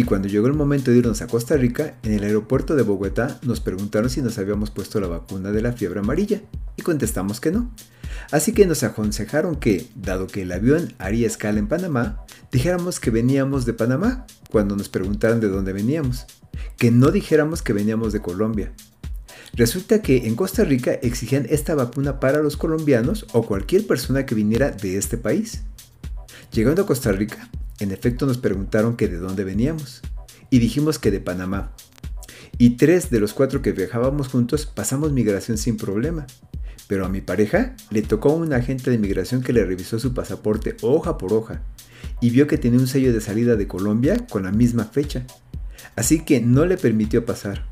y 0.00 0.02
cuando 0.02 0.28
llegó 0.28 0.46
el 0.46 0.54
momento 0.54 0.90
de 0.90 0.96
irnos 0.96 1.20
a 1.20 1.26
Costa 1.26 1.58
Rica, 1.58 1.98
en 2.02 2.14
el 2.14 2.24
aeropuerto 2.24 2.74
de 2.74 2.82
Bogotá 2.82 3.38
nos 3.42 3.60
preguntaron 3.60 4.08
si 4.08 4.22
nos 4.22 4.38
habíamos 4.38 4.70
puesto 4.70 4.98
la 4.98 5.08
vacuna 5.08 5.52
de 5.52 5.60
la 5.60 5.74
fiebre 5.74 6.00
amarilla 6.00 6.40
y 6.74 6.80
contestamos 6.80 7.38
que 7.38 7.50
no. 7.50 7.70
Así 8.30 8.54
que 8.54 8.64
nos 8.64 8.82
aconsejaron 8.82 9.56
que, 9.56 9.88
dado 9.94 10.26
que 10.26 10.40
el 10.40 10.52
avión 10.52 10.94
haría 10.96 11.26
escala 11.26 11.58
en 11.58 11.68
Panamá, 11.68 12.24
dijéramos 12.50 12.98
que 12.98 13.10
veníamos 13.10 13.66
de 13.66 13.74
Panamá 13.74 14.24
cuando 14.50 14.74
nos 14.74 14.88
preguntaran 14.88 15.38
de 15.38 15.48
dónde 15.48 15.74
veníamos, 15.74 16.24
que 16.78 16.90
no 16.90 17.10
dijéramos 17.10 17.60
que 17.60 17.74
veníamos 17.74 18.14
de 18.14 18.22
Colombia. 18.22 18.72
Resulta 19.52 20.00
que 20.00 20.28
en 20.28 20.34
Costa 20.34 20.64
Rica 20.64 20.92
exigían 21.02 21.44
esta 21.50 21.74
vacuna 21.74 22.20
para 22.20 22.40
los 22.40 22.56
colombianos 22.56 23.26
o 23.34 23.42
cualquier 23.42 23.86
persona 23.86 24.24
que 24.24 24.34
viniera 24.34 24.70
de 24.70 24.96
este 24.96 25.18
país. 25.18 25.60
Llegando 26.52 26.80
a 26.80 26.86
Costa 26.86 27.12
Rica, 27.12 27.50
en 27.80 27.90
efecto 27.92 28.26
nos 28.26 28.38
preguntaron 28.38 28.96
que 28.96 29.08
de 29.08 29.16
dónde 29.16 29.42
veníamos 29.42 30.02
y 30.50 30.58
dijimos 30.58 30.98
que 30.98 31.10
de 31.10 31.20
Panamá. 31.20 31.72
Y 32.58 32.76
tres 32.76 33.10
de 33.10 33.20
los 33.20 33.32
cuatro 33.32 33.62
que 33.62 33.72
viajábamos 33.72 34.28
juntos 34.28 34.66
pasamos 34.66 35.12
migración 35.12 35.56
sin 35.56 35.76
problema. 35.76 36.26
Pero 36.88 37.06
a 37.06 37.08
mi 37.08 37.20
pareja 37.20 37.74
le 37.90 38.02
tocó 38.02 38.34
un 38.34 38.52
agente 38.52 38.90
de 38.90 38.98
migración 38.98 39.42
que 39.42 39.52
le 39.52 39.64
revisó 39.64 39.98
su 39.98 40.12
pasaporte 40.12 40.76
hoja 40.82 41.16
por 41.16 41.32
hoja 41.32 41.62
y 42.20 42.30
vio 42.30 42.46
que 42.46 42.58
tenía 42.58 42.80
un 42.80 42.86
sello 42.86 43.12
de 43.12 43.20
salida 43.20 43.56
de 43.56 43.66
Colombia 43.66 44.26
con 44.28 44.42
la 44.42 44.52
misma 44.52 44.84
fecha. 44.84 45.24
Así 45.96 46.20
que 46.20 46.40
no 46.40 46.66
le 46.66 46.76
permitió 46.76 47.24
pasar. 47.24 47.64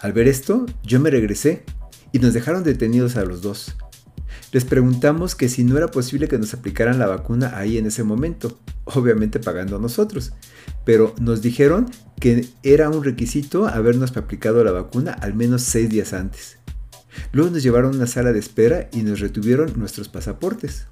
Al 0.00 0.12
ver 0.12 0.28
esto, 0.28 0.66
yo 0.82 1.00
me 1.00 1.10
regresé 1.10 1.64
y 2.12 2.18
nos 2.18 2.32
dejaron 2.32 2.64
detenidos 2.64 3.16
a 3.16 3.24
los 3.24 3.42
dos. 3.42 3.76
Les 4.54 4.64
preguntamos 4.64 5.34
que 5.34 5.48
si 5.48 5.64
no 5.64 5.76
era 5.76 5.88
posible 5.88 6.28
que 6.28 6.38
nos 6.38 6.54
aplicaran 6.54 7.00
la 7.00 7.08
vacuna 7.08 7.58
ahí 7.58 7.76
en 7.76 7.86
ese 7.86 8.04
momento, 8.04 8.60
obviamente 8.84 9.40
pagando 9.40 9.74
a 9.74 9.80
nosotros, 9.80 10.32
pero 10.84 11.12
nos 11.20 11.42
dijeron 11.42 11.90
que 12.20 12.46
era 12.62 12.88
un 12.88 13.02
requisito 13.02 13.66
habernos 13.66 14.16
aplicado 14.16 14.62
la 14.62 14.70
vacuna 14.70 15.10
al 15.10 15.34
menos 15.34 15.62
seis 15.62 15.90
días 15.90 16.12
antes. 16.12 16.58
Luego 17.32 17.50
nos 17.50 17.64
llevaron 17.64 17.94
a 17.94 17.96
una 17.96 18.06
sala 18.06 18.32
de 18.32 18.38
espera 18.38 18.88
y 18.92 19.02
nos 19.02 19.18
retuvieron 19.18 19.72
nuestros 19.76 20.08
pasaportes. 20.08 20.86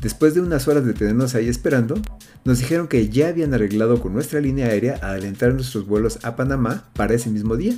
Después 0.00 0.34
de 0.34 0.40
unas 0.40 0.66
horas 0.66 0.84
de 0.84 0.92
tenernos 0.92 1.36
ahí 1.36 1.48
esperando, 1.48 2.02
nos 2.44 2.58
dijeron 2.58 2.88
que 2.88 3.08
ya 3.08 3.28
habían 3.28 3.54
arreglado 3.54 4.00
con 4.00 4.12
nuestra 4.12 4.40
línea 4.40 4.66
aérea 4.66 4.98
a 5.02 5.10
adelantar 5.10 5.54
nuestros 5.54 5.86
vuelos 5.86 6.18
a 6.24 6.34
Panamá 6.34 6.90
para 6.94 7.14
ese 7.14 7.30
mismo 7.30 7.56
día. 7.56 7.76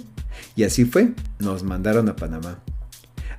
Y 0.56 0.62
así 0.62 0.86
fue, 0.86 1.12
nos 1.40 1.62
mandaron 1.62 2.08
a 2.08 2.16
Panamá. 2.16 2.58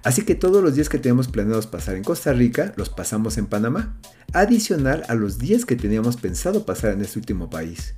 Así 0.06 0.22
que 0.22 0.36
todos 0.36 0.64
los 0.64 0.76
días 0.76 0.88
que 0.88 1.00
teníamos 1.00 1.28
planeados 1.28 1.66
pasar 1.66 1.96
en 1.96 2.04
Costa 2.04 2.32
Rica, 2.32 2.74
los 2.78 2.90
pasamos 2.90 3.40
en 3.40 3.48
Panamá, 3.48 4.00
adicional 4.34 5.04
a 5.08 5.16
los 5.16 5.40
días 5.40 5.66
que 5.66 5.76
teníamos 5.76 6.16
pensado 6.16 6.64
pasar 6.64 6.94
en 6.94 7.02
este 7.02 7.18
último 7.18 7.50
país. 7.50 7.96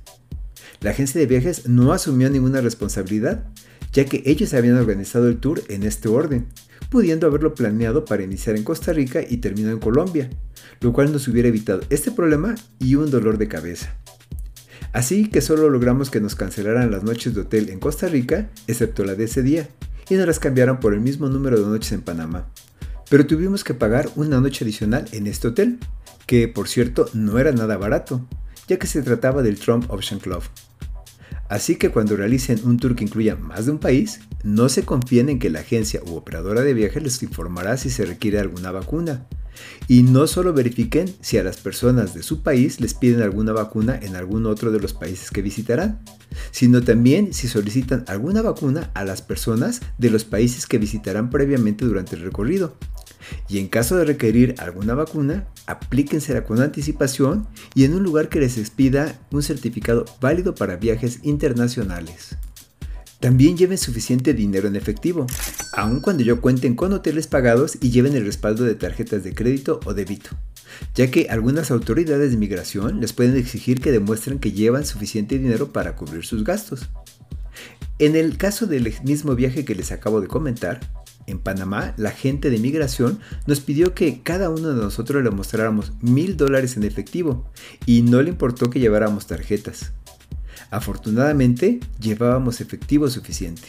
La 0.80 0.92
agencia 0.92 1.20
de 1.20 1.26
viajes 1.26 1.68
no 1.68 1.92
asumió 1.92 2.30
ninguna 2.30 2.62
responsabilidad, 2.62 3.44
ya 3.92 4.06
que 4.06 4.22
ellos 4.24 4.54
habían 4.54 4.78
organizado 4.78 5.28
el 5.28 5.36
tour 5.36 5.62
en 5.68 5.82
este 5.82 6.08
orden, 6.08 6.46
pudiendo 6.88 7.26
haberlo 7.26 7.54
planeado 7.54 8.06
para 8.06 8.22
iniciar 8.22 8.56
en 8.56 8.64
Costa 8.64 8.94
Rica 8.94 9.20
y 9.28 9.36
terminar 9.36 9.72
en 9.72 9.78
Colombia, 9.78 10.30
lo 10.80 10.94
cual 10.94 11.12
nos 11.12 11.28
hubiera 11.28 11.48
evitado 11.48 11.82
este 11.90 12.10
problema 12.10 12.54
y 12.78 12.94
un 12.94 13.10
dolor 13.10 13.36
de 13.36 13.48
cabeza. 13.48 13.94
Así 14.94 15.28
que 15.28 15.42
solo 15.42 15.68
logramos 15.68 16.08
que 16.08 16.22
nos 16.22 16.36
cancelaran 16.36 16.90
las 16.90 17.02
noches 17.02 17.34
de 17.34 17.42
hotel 17.42 17.68
en 17.68 17.80
Costa 17.80 18.08
Rica, 18.08 18.48
excepto 18.66 19.04
la 19.04 19.14
de 19.14 19.24
ese 19.24 19.42
día, 19.42 19.68
y 20.08 20.14
nos 20.14 20.26
las 20.26 20.38
cambiaron 20.38 20.80
por 20.80 20.94
el 20.94 21.00
mismo 21.00 21.28
número 21.28 21.60
de 21.60 21.66
noches 21.66 21.92
en 21.92 22.02
Panamá. 22.02 22.48
Pero 23.10 23.26
tuvimos 23.26 23.64
que 23.64 23.74
pagar 23.74 24.08
una 24.16 24.40
noche 24.40 24.64
adicional 24.64 25.06
en 25.12 25.26
este 25.26 25.48
hotel, 25.48 25.78
que 26.26 26.48
por 26.48 26.68
cierto 26.68 27.08
no 27.14 27.38
era 27.38 27.52
nada 27.52 27.76
barato, 27.76 28.26
ya 28.66 28.78
que 28.78 28.86
se 28.86 29.02
trataba 29.02 29.42
del 29.42 29.58
Trump 29.58 29.90
Ocean 29.90 30.20
Club. 30.20 30.42
Así 31.48 31.76
que 31.76 31.88
cuando 31.88 32.16
realicen 32.16 32.60
un 32.64 32.76
tour 32.76 32.94
que 32.94 33.04
incluya 33.04 33.34
más 33.34 33.64
de 33.64 33.72
un 33.72 33.78
país, 33.78 34.20
no 34.44 34.68
se 34.68 34.84
confíen 34.84 35.30
en 35.30 35.38
que 35.38 35.48
la 35.48 35.60
agencia 35.60 36.02
u 36.06 36.14
operadora 36.14 36.60
de 36.60 36.74
viaje 36.74 37.00
les 37.00 37.22
informará 37.22 37.78
si 37.78 37.88
se 37.88 38.04
requiere 38.04 38.38
alguna 38.38 38.70
vacuna. 38.70 39.26
Y 39.86 40.02
no 40.02 40.26
solo 40.26 40.52
verifiquen 40.52 41.14
si 41.20 41.38
a 41.38 41.44
las 41.44 41.56
personas 41.56 42.14
de 42.14 42.22
su 42.22 42.42
país 42.42 42.80
les 42.80 42.94
piden 42.94 43.22
alguna 43.22 43.52
vacuna 43.52 43.98
en 44.00 44.16
algún 44.16 44.46
otro 44.46 44.70
de 44.70 44.80
los 44.80 44.92
países 44.92 45.30
que 45.30 45.42
visitarán, 45.42 46.00
sino 46.50 46.82
también 46.82 47.32
si 47.32 47.48
solicitan 47.48 48.04
alguna 48.06 48.42
vacuna 48.42 48.90
a 48.94 49.04
las 49.04 49.22
personas 49.22 49.80
de 49.98 50.10
los 50.10 50.24
países 50.24 50.66
que 50.66 50.78
visitarán 50.78 51.30
previamente 51.30 51.84
durante 51.84 52.16
el 52.16 52.22
recorrido. 52.22 52.76
Y 53.48 53.58
en 53.58 53.68
caso 53.68 53.96
de 53.96 54.04
requerir 54.04 54.54
alguna 54.58 54.94
vacuna, 54.94 55.48
aplíquensela 55.66 56.44
con 56.44 56.60
anticipación 56.60 57.46
y 57.74 57.84
en 57.84 57.94
un 57.94 58.02
lugar 58.02 58.28
que 58.28 58.40
les 58.40 58.58
expida 58.58 59.18
un 59.30 59.42
certificado 59.42 60.04
válido 60.20 60.54
para 60.54 60.76
viajes 60.76 61.20
internacionales. 61.22 62.36
También 63.20 63.56
lleven 63.56 63.78
suficiente 63.78 64.32
dinero 64.32 64.68
en 64.68 64.76
efectivo, 64.76 65.26
aun 65.76 66.00
cuando 66.00 66.22
yo 66.22 66.40
cuenten 66.40 66.76
con 66.76 66.92
hoteles 66.92 67.26
pagados 67.26 67.76
y 67.80 67.90
lleven 67.90 68.14
el 68.14 68.24
respaldo 68.24 68.62
de 68.64 68.76
tarjetas 68.76 69.24
de 69.24 69.34
crédito 69.34 69.80
o 69.86 69.94
débito, 69.94 70.30
ya 70.94 71.10
que 71.10 71.26
algunas 71.28 71.72
autoridades 71.72 72.30
de 72.30 72.36
migración 72.36 73.00
les 73.00 73.12
pueden 73.12 73.36
exigir 73.36 73.80
que 73.80 73.90
demuestren 73.90 74.38
que 74.38 74.52
llevan 74.52 74.86
suficiente 74.86 75.36
dinero 75.36 75.72
para 75.72 75.96
cubrir 75.96 76.24
sus 76.24 76.44
gastos. 76.44 76.88
En 77.98 78.14
el 78.14 78.36
caso 78.36 78.66
del 78.66 78.94
mismo 79.02 79.34
viaje 79.34 79.64
que 79.64 79.74
les 79.74 79.90
acabo 79.90 80.20
de 80.20 80.28
comentar, 80.28 80.78
en 81.26 81.40
Panamá, 81.40 81.94
la 81.96 82.12
gente 82.12 82.48
de 82.50 82.58
migración 82.58 83.18
nos 83.46 83.60
pidió 83.60 83.94
que 83.94 84.22
cada 84.22 84.48
uno 84.48 84.68
de 84.68 84.80
nosotros 84.80 85.22
le 85.22 85.30
mostráramos 85.30 85.92
mil 86.00 86.36
dólares 86.36 86.76
en 86.76 86.84
efectivo 86.84 87.50
y 87.84 88.02
no 88.02 88.22
le 88.22 88.30
importó 88.30 88.70
que 88.70 88.80
lleváramos 88.80 89.26
tarjetas. 89.26 89.92
Afortunadamente, 90.70 91.80
llevábamos 92.00 92.60
efectivo 92.60 93.08
suficiente. 93.08 93.68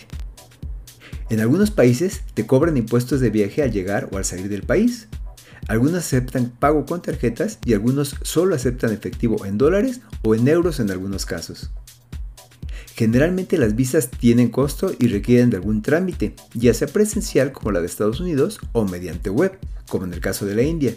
En 1.29 1.39
algunos 1.39 1.71
países 1.71 2.21
te 2.33 2.45
cobran 2.45 2.77
impuestos 2.77 3.19
de 3.19 3.29
viaje 3.29 3.61
al 3.61 3.71
llegar 3.71 4.09
o 4.11 4.17
al 4.17 4.25
salir 4.25 4.49
del 4.49 4.63
país. 4.63 5.07
Algunos 5.67 5.99
aceptan 5.99 6.49
pago 6.49 6.85
con 6.85 7.01
tarjetas 7.01 7.59
y 7.63 7.73
algunos 7.73 8.15
solo 8.23 8.55
aceptan 8.55 8.91
efectivo 8.91 9.45
en 9.45 9.57
dólares 9.57 10.01
o 10.23 10.33
en 10.33 10.47
euros 10.47 10.79
en 10.79 10.89
algunos 10.89 11.25
casos. 11.25 11.69
Generalmente 12.95 13.57
las 13.57 13.75
visas 13.75 14.09
tienen 14.09 14.49
costo 14.49 14.91
y 14.97 15.07
requieren 15.07 15.51
de 15.51 15.57
algún 15.57 15.81
trámite, 15.81 16.35
ya 16.53 16.73
sea 16.73 16.87
presencial 16.87 17.53
como 17.53 17.71
la 17.71 17.79
de 17.79 17.85
Estados 17.85 18.19
Unidos 18.19 18.59
o 18.73 18.83
mediante 18.85 19.29
web, 19.29 19.57
como 19.87 20.05
en 20.05 20.13
el 20.13 20.19
caso 20.19 20.45
de 20.45 20.55
la 20.55 20.63
India. 20.63 20.95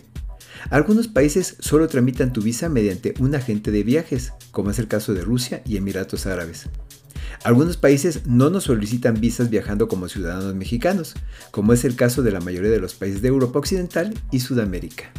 Algunos 0.71 1.09
países 1.09 1.57
solo 1.61 1.89
tramitan 1.89 2.33
tu 2.33 2.43
visa 2.43 2.69
mediante 2.69 3.15
un 3.19 3.35
agente 3.35 3.71
de 3.71 3.83
viajes, 3.83 4.33
como 4.51 4.71
es 4.71 4.79
el 4.79 4.89
caso 4.89 5.15
de 5.15 5.23
Rusia 5.23 5.63
y 5.67 5.77
Emiratos 5.77 6.27
Árabes. 6.27 6.69
Algunos 7.45 7.77
países 7.77 8.27
no 8.27 8.51
nos 8.51 8.65
solicitan 8.65 9.21
visas 9.21 9.51
viajando 9.51 9.89
como 9.89 10.09
ciudadanos 10.09 10.55
mexicanos, 10.55 11.15
como 11.51 11.73
es 11.73 11.85
el 11.85 11.97
caso 11.97 12.23
de 12.23 12.31
la 12.31 12.41
mayoría 12.41 12.71
de 12.71 12.81
los 12.81 12.95
países 12.95 13.21
de 13.21 13.29
Europa 13.29 13.59
Occidental 13.59 14.15
y 14.31 14.41
Sudamérica. 14.41 15.11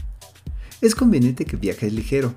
Es 0.79 0.95
conveniente 0.95 1.45
que 1.45 1.57
viajes 1.57 1.91
ligero, 1.91 2.35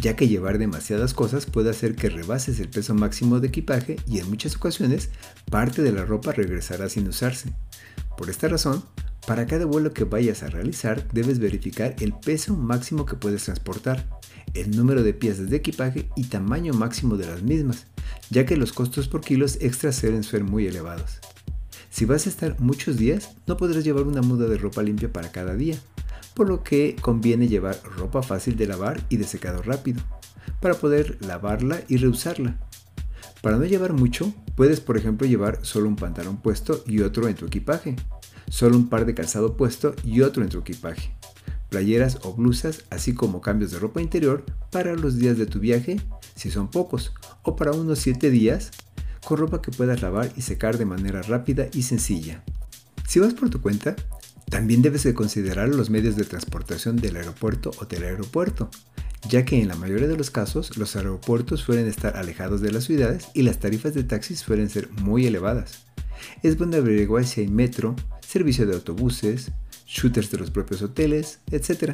ya 0.00 0.16
que 0.16 0.28
llevar 0.28 0.58
demasiadas 0.58 1.14
cosas 1.14 1.46
puede 1.46 1.70
hacer 1.70 1.94
que 1.94 2.10
rebases 2.10 2.60
el 2.60 2.68
peso 2.68 2.94
máximo 2.94 3.40
de 3.40 3.48
equipaje 3.48 3.96
y 4.06 4.18
en 4.18 4.28
muchas 4.28 4.56
ocasiones 4.56 5.10
parte 5.50 5.82
de 5.82 5.92
la 5.92 6.04
ropa 6.04 6.32
regresará 6.32 6.88
sin 6.88 7.08
usarse. 7.08 7.52
Por 8.16 8.28
esta 8.28 8.48
razón, 8.48 8.84
para 9.26 9.46
cada 9.46 9.64
vuelo 9.64 9.92
que 9.92 10.04
vayas 10.04 10.42
a 10.42 10.48
realizar 10.48 11.08
debes 11.12 11.38
verificar 11.38 11.96
el 12.00 12.12
peso 12.12 12.54
máximo 12.54 13.06
que 13.06 13.16
puedes 13.16 13.44
transportar, 13.44 14.06
el 14.52 14.76
número 14.76 15.02
de 15.02 15.14
piezas 15.14 15.48
de 15.48 15.56
equipaje 15.56 16.10
y 16.14 16.24
tamaño 16.24 16.74
máximo 16.74 17.16
de 17.16 17.26
las 17.26 17.42
mismas, 17.42 17.86
ya 18.30 18.44
que 18.44 18.56
los 18.56 18.72
costos 18.72 19.08
por 19.08 19.22
kilos 19.22 19.56
extras 19.60 19.96
suelen 19.96 20.24
ser 20.24 20.44
muy 20.44 20.66
elevados. 20.66 21.20
Si 21.90 22.04
vas 22.04 22.26
a 22.26 22.28
estar 22.28 22.60
muchos 22.60 22.96
días, 22.96 23.36
no 23.46 23.56
podrás 23.56 23.84
llevar 23.84 24.04
una 24.04 24.20
muda 24.20 24.46
de 24.46 24.58
ropa 24.58 24.82
limpia 24.82 25.12
para 25.12 25.32
cada 25.32 25.54
día, 25.54 25.78
por 26.34 26.48
lo 26.48 26.62
que 26.62 26.96
conviene 27.00 27.48
llevar 27.48 27.80
ropa 27.96 28.22
fácil 28.22 28.56
de 28.56 28.66
lavar 28.66 29.00
y 29.08 29.16
de 29.16 29.24
secado 29.24 29.62
rápido, 29.62 30.02
para 30.60 30.74
poder 30.74 31.16
lavarla 31.24 31.80
y 31.88 31.96
reusarla. 31.96 32.58
Para 33.40 33.58
no 33.58 33.64
llevar 33.64 33.92
mucho, 33.92 34.34
puedes 34.54 34.80
por 34.80 34.96
ejemplo 34.96 35.26
llevar 35.26 35.60
solo 35.62 35.88
un 35.88 35.96
pantalón 35.96 36.38
puesto 36.38 36.82
y 36.86 37.00
otro 37.00 37.28
en 37.28 37.36
tu 37.36 37.46
equipaje, 37.46 37.96
solo 38.48 38.76
un 38.76 38.88
par 38.88 39.06
de 39.06 39.14
calzado 39.14 39.56
puesto 39.56 39.94
y 40.04 40.20
otro 40.20 40.42
en 40.42 40.48
tu 40.48 40.58
equipaje, 40.58 41.14
playeras 41.68 42.18
o 42.22 42.34
blusas, 42.34 42.84
así 42.90 43.14
como 43.14 43.40
cambios 43.40 43.72
de 43.72 43.78
ropa 43.78 44.00
interior 44.00 44.44
para 44.70 44.94
los 44.94 45.18
días 45.18 45.38
de 45.38 45.46
tu 45.46 45.60
viaje, 45.60 46.00
si 46.34 46.50
son 46.50 46.68
pocos, 46.68 47.12
o 47.42 47.56
para 47.56 47.72
unos 47.72 47.98
7 48.00 48.30
días, 48.30 48.70
con 49.24 49.38
ropa 49.38 49.62
que 49.62 49.70
puedas 49.70 50.02
lavar 50.02 50.30
y 50.36 50.42
secar 50.42 50.78
de 50.78 50.84
manera 50.84 51.22
rápida 51.22 51.68
y 51.72 51.82
sencilla. 51.82 52.44
Si 53.08 53.18
vas 53.18 53.34
por 53.34 53.50
tu 53.50 53.60
cuenta, 53.60 53.96
también 54.50 54.82
debes 54.82 55.02
de 55.02 55.14
considerar 55.14 55.68
los 55.68 55.90
medios 55.90 56.16
de 56.16 56.24
transportación 56.24 56.96
del 56.96 57.16
aeropuerto 57.16 57.70
o 57.80 57.86
del 57.86 58.04
aeropuerto, 58.04 58.70
ya 59.28 59.44
que 59.44 59.60
en 59.60 59.68
la 59.68 59.74
mayoría 59.74 60.06
de 60.06 60.16
los 60.16 60.30
casos 60.30 60.76
los 60.76 60.96
aeropuertos 60.96 61.60
suelen 61.60 61.86
estar 61.86 62.16
alejados 62.16 62.60
de 62.60 62.70
las 62.70 62.84
ciudades 62.84 63.28
y 63.34 63.42
las 63.42 63.58
tarifas 63.58 63.94
de 63.94 64.04
taxis 64.04 64.40
suelen 64.40 64.68
ser 64.68 64.90
muy 64.90 65.26
elevadas. 65.26 65.86
Es 66.42 66.56
bueno 66.58 66.76
averiguar 66.76 67.26
si 67.26 67.40
hay 67.40 67.48
metro, 67.48 67.96
servicio 68.34 68.66
de 68.66 68.74
autobuses, 68.74 69.52
shooters 69.86 70.28
de 70.32 70.38
los 70.38 70.50
propios 70.50 70.82
hoteles, 70.82 71.38
etc. 71.52 71.92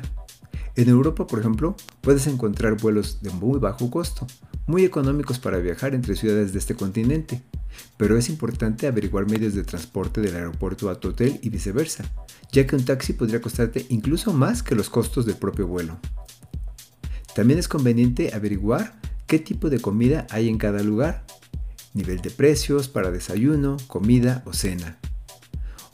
En 0.75 0.89
Europa, 0.89 1.27
por 1.27 1.39
ejemplo, 1.39 1.77
puedes 2.01 2.27
encontrar 2.27 2.81
vuelos 2.81 3.21
de 3.21 3.29
muy 3.29 3.59
bajo 3.59 3.91
costo, 3.91 4.27
muy 4.67 4.87
económicos 4.87 5.39
para 5.39 5.59
viajar 5.59 5.95
entre 5.95 6.17
ciudades 6.17 6.55
de 6.55 6.59
este 6.59 6.75
continente, 6.75 7.43
pero 7.99 8.17
es 8.17 8.31
importante 8.31 8.87
averiguar 8.87 9.29
medios 9.29 9.53
de 9.53 9.65
transporte 9.65 10.23
del 10.23 10.35
aeropuerto 10.35 10.89
a 10.89 10.99
tu 10.99 11.09
hotel 11.09 11.39
y 11.43 11.51
viceversa, 11.51 12.11
ya 12.51 12.67
que 12.67 12.75
un 12.75 12.87
taxi 12.87 13.13
podría 13.13 13.43
costarte 13.43 13.85
incluso 13.91 14.33
más 14.33 14.63
que 14.63 14.75
los 14.75 14.89
costos 14.89 15.27
del 15.27 15.37
propio 15.37 15.67
vuelo. 15.67 15.99
También 17.35 17.59
es 17.59 17.69
conveniente 17.69 18.33
averiguar 18.33 18.99
qué 19.27 19.39
tipo 19.39 19.69
de 19.69 19.79
comida 19.79 20.27
hay 20.31 20.49
en 20.49 20.57
cada 20.57 20.83
lugar, 20.83 21.27
nivel 21.93 22.23
de 22.23 22.31
precios 22.31 22.89
para 22.89 23.11
desayuno, 23.11 23.77
comida 23.89 24.43
o 24.47 24.55
cena, 24.55 24.99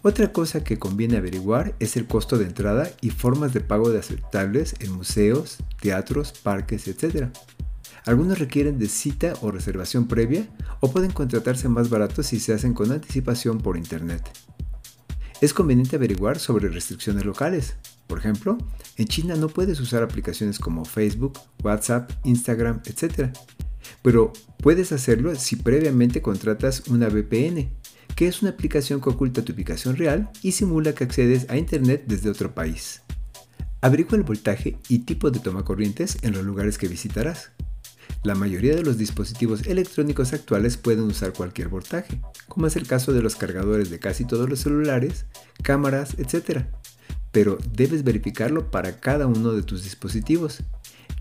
otra 0.07 0.33
cosa 0.33 0.63
que 0.63 0.79
conviene 0.79 1.17
averiguar 1.17 1.75
es 1.81 1.97
el 1.97 2.07
costo 2.07 2.39
de 2.39 2.45
entrada 2.45 2.89
y 3.01 3.11
formas 3.11 3.53
de 3.53 3.61
pago 3.61 3.91
de 3.91 3.99
aceptables 3.99 4.77
en 4.79 4.93
museos, 4.93 5.57
teatros, 5.81 6.31
parques, 6.31 6.87
etc. 6.87 7.31
Algunos 8.05 8.39
requieren 8.39 8.79
de 8.79 8.87
cita 8.87 9.35
o 9.41 9.51
reservación 9.51 10.07
previa 10.07 10.47
o 10.79 10.93
pueden 10.93 11.11
contratarse 11.11 11.69
más 11.69 11.91
baratos 11.91 12.27
si 12.27 12.39
se 12.39 12.53
hacen 12.55 12.73
con 12.73 12.93
anticipación 12.93 13.59
por 13.59 13.77
internet. 13.77 14.23
Es 15.41 15.53
conveniente 15.53 15.97
averiguar 15.97 16.39
sobre 16.39 16.69
restricciones 16.69 17.25
locales. 17.25 17.75
Por 18.07 18.21
ejemplo, 18.21 18.59
en 18.97 19.07
China 19.07 19.35
no 19.35 19.49
puedes 19.49 19.81
usar 19.81 20.05
aplicaciones 20.05 20.61
como 20.61 20.85
Facebook, 20.85 21.37
WhatsApp, 21.65 22.13
Instagram, 22.23 22.81
etc. 22.87 23.37
Pero 24.03 24.33
puedes 24.59 24.93
hacerlo 24.93 25.35
si 25.35 25.57
previamente 25.57 26.23
contratas 26.23 26.85
una 26.87 27.09
VPN, 27.09 27.71
que 28.15 28.29
es 28.29 28.43
una 28.43 28.51
aplicación 28.51 29.01
que 29.01 29.11
oculta 29.11 29.45
tu 29.45 29.53
ubicación 29.53 29.97
real 29.97 30.31
y 30.43 30.53
simula 30.53 30.95
que 30.95 31.05
accedes 31.05 31.49
a 31.51 31.57
Internet 31.57 32.05
desde 32.07 32.31
otro 32.31 32.55
país. 32.55 33.03
Averigua 33.81 34.17
el 34.17 34.25
voltaje 34.25 34.79
y 34.89 35.01
tipo 35.01 35.31
de 35.31 35.41
toma 35.41 35.65
corrientes 35.65 36.19
en 36.23 36.33
los 36.33 36.45
lugares 36.45 36.79
que 36.79 36.89
visitarás. 36.89 37.51
La 38.23 38.35
mayoría 38.35 38.75
de 38.75 38.83
los 38.83 38.99
dispositivos 38.99 39.67
electrónicos 39.67 40.33
actuales 40.33 40.77
pueden 40.77 41.05
usar 41.05 41.33
cualquier 41.33 41.69
voltaje, 41.69 42.21
como 42.49 42.67
es 42.67 42.77
el 42.77 42.87
caso 42.87 43.13
de 43.13 43.23
los 43.23 43.37
cargadores 43.37 43.91
de 43.91 43.99
casi 43.99 44.25
todos 44.25 44.49
los 44.49 44.61
celulares, 44.61 45.27
cámaras, 45.63 46.17
etc. 46.19 46.65
Pero 47.31 47.59
debes 47.73 48.03
verificarlo 48.03 48.71
para 48.71 48.99
cada 48.99 49.27
uno 49.27 49.53
de 49.53 49.63
tus 49.63 49.85
dispositivos. 49.85 50.63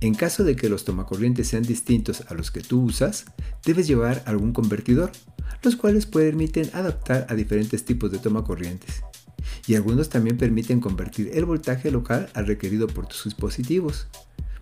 En 0.06 0.14
caso 0.14 0.44
de 0.44 0.56
que 0.56 0.70
los 0.70 0.86
tomacorrientes 0.86 1.48
sean 1.48 1.64
distintos 1.64 2.26
a 2.28 2.36
los 2.36 2.52
que 2.52 2.62
tú 2.62 2.84
usas, 2.84 3.26
debes 3.66 3.88
llevar 3.88 4.22
algún 4.28 4.54
convertidor 4.54 5.12
los 5.64 5.76
cuales 5.76 6.06
permiten 6.06 6.70
adaptar 6.74 7.26
a 7.28 7.34
diferentes 7.34 7.86
tipos 7.86 8.12
de 8.12 8.20
toma 8.20 8.44
corrientes. 8.44 9.02
Y 9.66 9.74
algunos 9.74 10.10
también 10.10 10.38
permiten 10.38 10.80
convertir 10.80 11.32
el 11.34 11.46
voltaje 11.46 11.90
local 11.90 12.30
al 12.36 12.46
requerido 12.46 12.86
por 12.86 13.08
tus 13.08 13.24
dispositivos. 13.24 14.06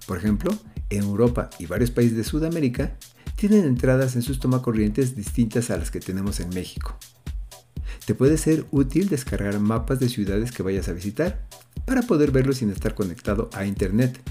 Por 0.07 0.17
ejemplo, 0.17 0.57
en 0.89 1.03
Europa 1.03 1.49
y 1.59 1.65
varios 1.65 1.91
países 1.91 2.15
de 2.15 2.23
Sudamérica 2.23 2.95
tienen 3.35 3.65
entradas 3.65 4.15
en 4.15 4.21
sus 4.21 4.39
tomacorrientes 4.39 5.13
distintas 5.13 5.71
a 5.71 5.77
las 5.77 5.91
que 5.91 5.99
tenemos 5.99 6.39
en 6.39 6.51
México. 6.51 6.97
Te 8.05 8.15
puede 8.15 8.37
ser 8.37 8.65
útil 8.71 9.09
descargar 9.09 9.59
mapas 9.59 9.99
de 9.99 10.07
ciudades 10.07 10.53
que 10.53 10.63
vayas 10.63 10.87
a 10.87 10.93
visitar 10.93 11.45
para 11.85 12.03
poder 12.03 12.31
verlos 12.31 12.59
sin 12.59 12.69
estar 12.69 12.95
conectado 12.95 13.49
a 13.51 13.65
internet. 13.65 14.21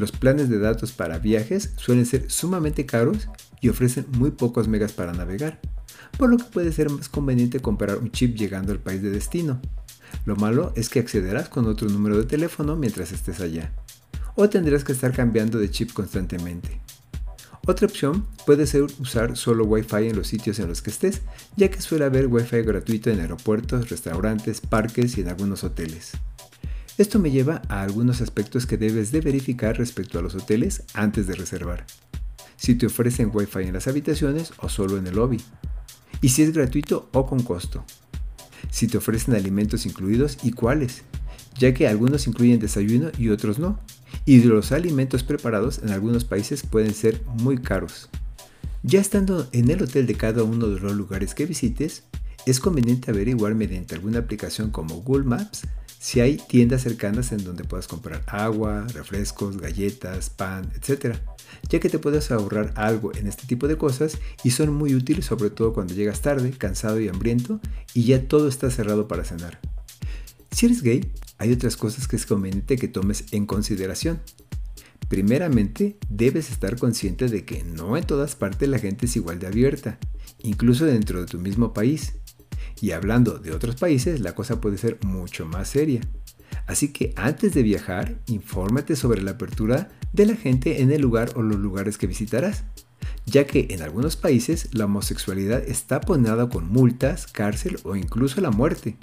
Los 0.00 0.12
planes 0.12 0.48
de 0.48 0.58
datos 0.58 0.92
para 0.92 1.18
viajes 1.18 1.74
suelen 1.76 2.06
ser 2.06 2.30
sumamente 2.30 2.86
caros 2.86 3.28
y 3.60 3.68
ofrecen 3.68 4.06
muy 4.12 4.30
pocos 4.30 4.66
megas 4.66 4.92
para 4.92 5.12
navegar, 5.12 5.60
por 6.16 6.30
lo 6.30 6.38
que 6.38 6.44
puede 6.44 6.72
ser 6.72 6.88
más 6.88 7.10
conveniente 7.10 7.60
comprar 7.60 7.98
un 7.98 8.10
chip 8.10 8.34
llegando 8.34 8.72
al 8.72 8.78
país 8.78 9.02
de 9.02 9.10
destino. 9.10 9.60
Lo 10.24 10.36
malo 10.36 10.72
es 10.74 10.88
que 10.88 11.00
accederás 11.00 11.50
con 11.50 11.66
otro 11.66 11.86
número 11.90 12.16
de 12.16 12.24
teléfono 12.24 12.76
mientras 12.76 13.12
estés 13.12 13.40
allá, 13.40 13.74
o 14.36 14.48
tendrás 14.48 14.84
que 14.84 14.92
estar 14.92 15.12
cambiando 15.12 15.58
de 15.58 15.70
chip 15.70 15.92
constantemente. 15.92 16.80
Otra 17.66 17.86
opción 17.86 18.26
puede 18.46 18.66
ser 18.66 18.84
usar 19.00 19.36
solo 19.36 19.66
Wi-Fi 19.66 20.08
en 20.08 20.16
los 20.16 20.28
sitios 20.28 20.60
en 20.60 20.68
los 20.68 20.80
que 20.80 20.88
estés, 20.88 21.20
ya 21.56 21.70
que 21.70 21.82
suele 21.82 22.06
haber 22.06 22.26
Wi-Fi 22.26 22.62
gratuito 22.62 23.10
en 23.10 23.20
aeropuertos, 23.20 23.90
restaurantes, 23.90 24.62
parques 24.62 25.18
y 25.18 25.20
en 25.20 25.28
algunos 25.28 25.62
hoteles. 25.62 26.12
Esto 27.00 27.18
me 27.18 27.30
lleva 27.30 27.62
a 27.70 27.80
algunos 27.80 28.20
aspectos 28.20 28.66
que 28.66 28.76
debes 28.76 29.10
de 29.10 29.22
verificar 29.22 29.78
respecto 29.78 30.18
a 30.18 30.22
los 30.22 30.34
hoteles 30.34 30.82
antes 30.92 31.26
de 31.26 31.34
reservar. 31.34 31.86
Si 32.56 32.74
te 32.74 32.84
ofrecen 32.84 33.30
Wi-Fi 33.32 33.60
en 33.60 33.72
las 33.72 33.88
habitaciones 33.88 34.52
o 34.58 34.68
solo 34.68 34.98
en 34.98 35.06
el 35.06 35.14
lobby, 35.14 35.40
y 36.20 36.28
si 36.28 36.42
es 36.42 36.52
gratuito 36.52 37.08
o 37.14 37.24
con 37.24 37.42
costo, 37.42 37.86
si 38.70 38.86
te 38.86 38.98
ofrecen 38.98 39.34
alimentos 39.34 39.86
incluidos 39.86 40.36
y 40.42 40.50
cuáles, 40.50 41.04
ya 41.58 41.72
que 41.72 41.88
algunos 41.88 42.26
incluyen 42.26 42.60
desayuno 42.60 43.10
y 43.16 43.30
otros 43.30 43.58
no, 43.58 43.80
y 44.26 44.42
los 44.42 44.70
alimentos 44.70 45.22
preparados 45.22 45.78
en 45.82 45.92
algunos 45.92 46.26
países 46.26 46.64
pueden 46.66 46.92
ser 46.92 47.22
muy 47.24 47.56
caros. 47.56 48.10
Ya 48.82 49.00
estando 49.00 49.48
en 49.52 49.70
el 49.70 49.82
hotel 49.82 50.06
de 50.06 50.16
cada 50.16 50.42
uno 50.42 50.66
de 50.66 50.78
los 50.78 50.94
lugares 50.94 51.34
que 51.34 51.46
visites, 51.46 52.04
es 52.44 52.60
conveniente 52.60 53.10
averiguar 53.10 53.54
mediante 53.54 53.94
alguna 53.94 54.18
aplicación 54.18 54.70
como 54.70 54.96
Google 54.96 55.24
Maps 55.24 55.62
si 56.00 56.20
hay 56.20 56.38
tiendas 56.38 56.80
cercanas 56.80 57.30
en 57.30 57.44
donde 57.44 57.64
puedas 57.64 57.86
comprar 57.86 58.24
agua, 58.26 58.86
refrescos, 58.94 59.58
galletas, 59.58 60.30
pan, 60.30 60.72
etc. 60.74 61.16
Ya 61.68 61.78
que 61.78 61.90
te 61.90 61.98
puedes 61.98 62.30
ahorrar 62.30 62.72
algo 62.74 63.14
en 63.14 63.26
este 63.26 63.46
tipo 63.46 63.68
de 63.68 63.76
cosas 63.76 64.16
y 64.42 64.52
son 64.52 64.72
muy 64.72 64.94
útiles 64.94 65.26
sobre 65.26 65.50
todo 65.50 65.74
cuando 65.74 65.92
llegas 65.92 66.22
tarde, 66.22 66.52
cansado 66.52 66.98
y 67.00 67.08
hambriento 67.08 67.60
y 67.92 68.04
ya 68.04 68.26
todo 68.26 68.48
está 68.48 68.70
cerrado 68.70 69.08
para 69.08 69.24
cenar. 69.24 69.60
Si 70.50 70.64
eres 70.64 70.82
gay, 70.82 71.12
hay 71.36 71.52
otras 71.52 71.76
cosas 71.76 72.08
que 72.08 72.16
es 72.16 72.24
conveniente 72.24 72.76
que 72.76 72.88
tomes 72.88 73.26
en 73.32 73.44
consideración. 73.44 74.20
Primeramente, 75.10 75.98
debes 76.08 76.50
estar 76.50 76.78
consciente 76.78 77.28
de 77.28 77.44
que 77.44 77.62
no 77.62 77.98
en 77.98 78.04
todas 78.04 78.36
partes 78.36 78.70
la 78.70 78.78
gente 78.78 79.04
es 79.04 79.16
igual 79.16 79.38
de 79.38 79.48
abierta, 79.48 79.98
incluso 80.38 80.86
dentro 80.86 81.20
de 81.20 81.26
tu 81.26 81.38
mismo 81.38 81.74
país. 81.74 82.14
Y 82.80 82.92
hablando 82.92 83.38
de 83.38 83.52
otros 83.52 83.76
países, 83.76 84.20
la 84.20 84.34
cosa 84.34 84.60
puede 84.60 84.78
ser 84.78 84.98
mucho 85.04 85.46
más 85.46 85.68
seria. 85.68 86.00
Así 86.66 86.92
que 86.92 87.12
antes 87.16 87.52
de 87.54 87.62
viajar, 87.62 88.20
infórmate 88.26 88.96
sobre 88.96 89.22
la 89.22 89.32
apertura 89.32 89.90
de 90.12 90.26
la 90.26 90.36
gente 90.36 90.82
en 90.82 90.90
el 90.90 91.02
lugar 91.02 91.32
o 91.36 91.42
los 91.42 91.58
lugares 91.58 91.98
que 91.98 92.06
visitarás, 92.06 92.64
ya 93.26 93.46
que 93.46 93.68
en 93.70 93.82
algunos 93.82 94.16
países 94.16 94.68
la 94.72 94.86
homosexualidad 94.86 95.62
está 95.66 96.00
ponada 96.00 96.48
con 96.48 96.68
multas, 96.68 97.26
cárcel 97.26 97.78
o 97.84 97.96
incluso 97.96 98.40
la 98.40 98.50
muerte. 98.50 98.96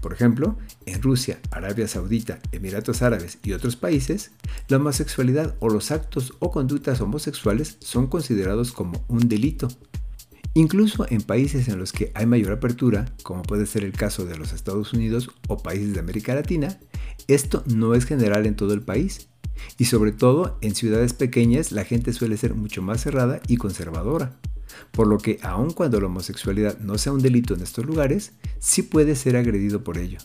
Por 0.00 0.12
ejemplo, 0.12 0.58
en 0.84 1.00
Rusia, 1.00 1.38
Arabia 1.52 1.86
Saudita, 1.86 2.40
Emiratos 2.50 3.02
Árabes 3.02 3.38
y 3.44 3.52
otros 3.52 3.76
países, 3.76 4.32
la 4.68 4.78
homosexualidad 4.78 5.54
o 5.60 5.68
los 5.68 5.92
actos 5.92 6.34
o 6.40 6.50
conductas 6.50 7.00
homosexuales 7.00 7.76
son 7.80 8.08
considerados 8.08 8.72
como 8.72 9.04
un 9.08 9.28
delito. 9.28 9.68
Incluso 10.54 11.06
en 11.08 11.22
países 11.22 11.68
en 11.68 11.78
los 11.78 11.92
que 11.92 12.12
hay 12.14 12.26
mayor 12.26 12.52
apertura, 12.52 13.06
como 13.22 13.42
puede 13.42 13.64
ser 13.64 13.84
el 13.84 13.92
caso 13.92 14.26
de 14.26 14.36
los 14.36 14.52
Estados 14.52 14.92
Unidos 14.92 15.30
o 15.48 15.56
países 15.56 15.94
de 15.94 16.00
América 16.00 16.34
Latina, 16.34 16.78
esto 17.26 17.64
no 17.66 17.94
es 17.94 18.04
general 18.04 18.44
en 18.46 18.56
todo 18.56 18.74
el 18.74 18.82
país. 18.82 19.28
Y 19.78 19.86
sobre 19.86 20.12
todo 20.12 20.58
en 20.60 20.74
ciudades 20.74 21.14
pequeñas 21.14 21.72
la 21.72 21.84
gente 21.84 22.12
suele 22.12 22.36
ser 22.36 22.54
mucho 22.54 22.82
más 22.82 23.00
cerrada 23.00 23.40
y 23.48 23.56
conservadora. 23.56 24.38
Por 24.90 25.06
lo 25.06 25.18
que 25.18 25.38
aun 25.42 25.70
cuando 25.72 26.00
la 26.00 26.06
homosexualidad 26.06 26.78
no 26.80 26.98
sea 26.98 27.12
un 27.12 27.22
delito 27.22 27.54
en 27.54 27.62
estos 27.62 27.86
lugares, 27.86 28.32
sí 28.58 28.82
puede 28.82 29.16
ser 29.16 29.36
agredido 29.36 29.82
por 29.82 29.96
ello. 29.96 30.18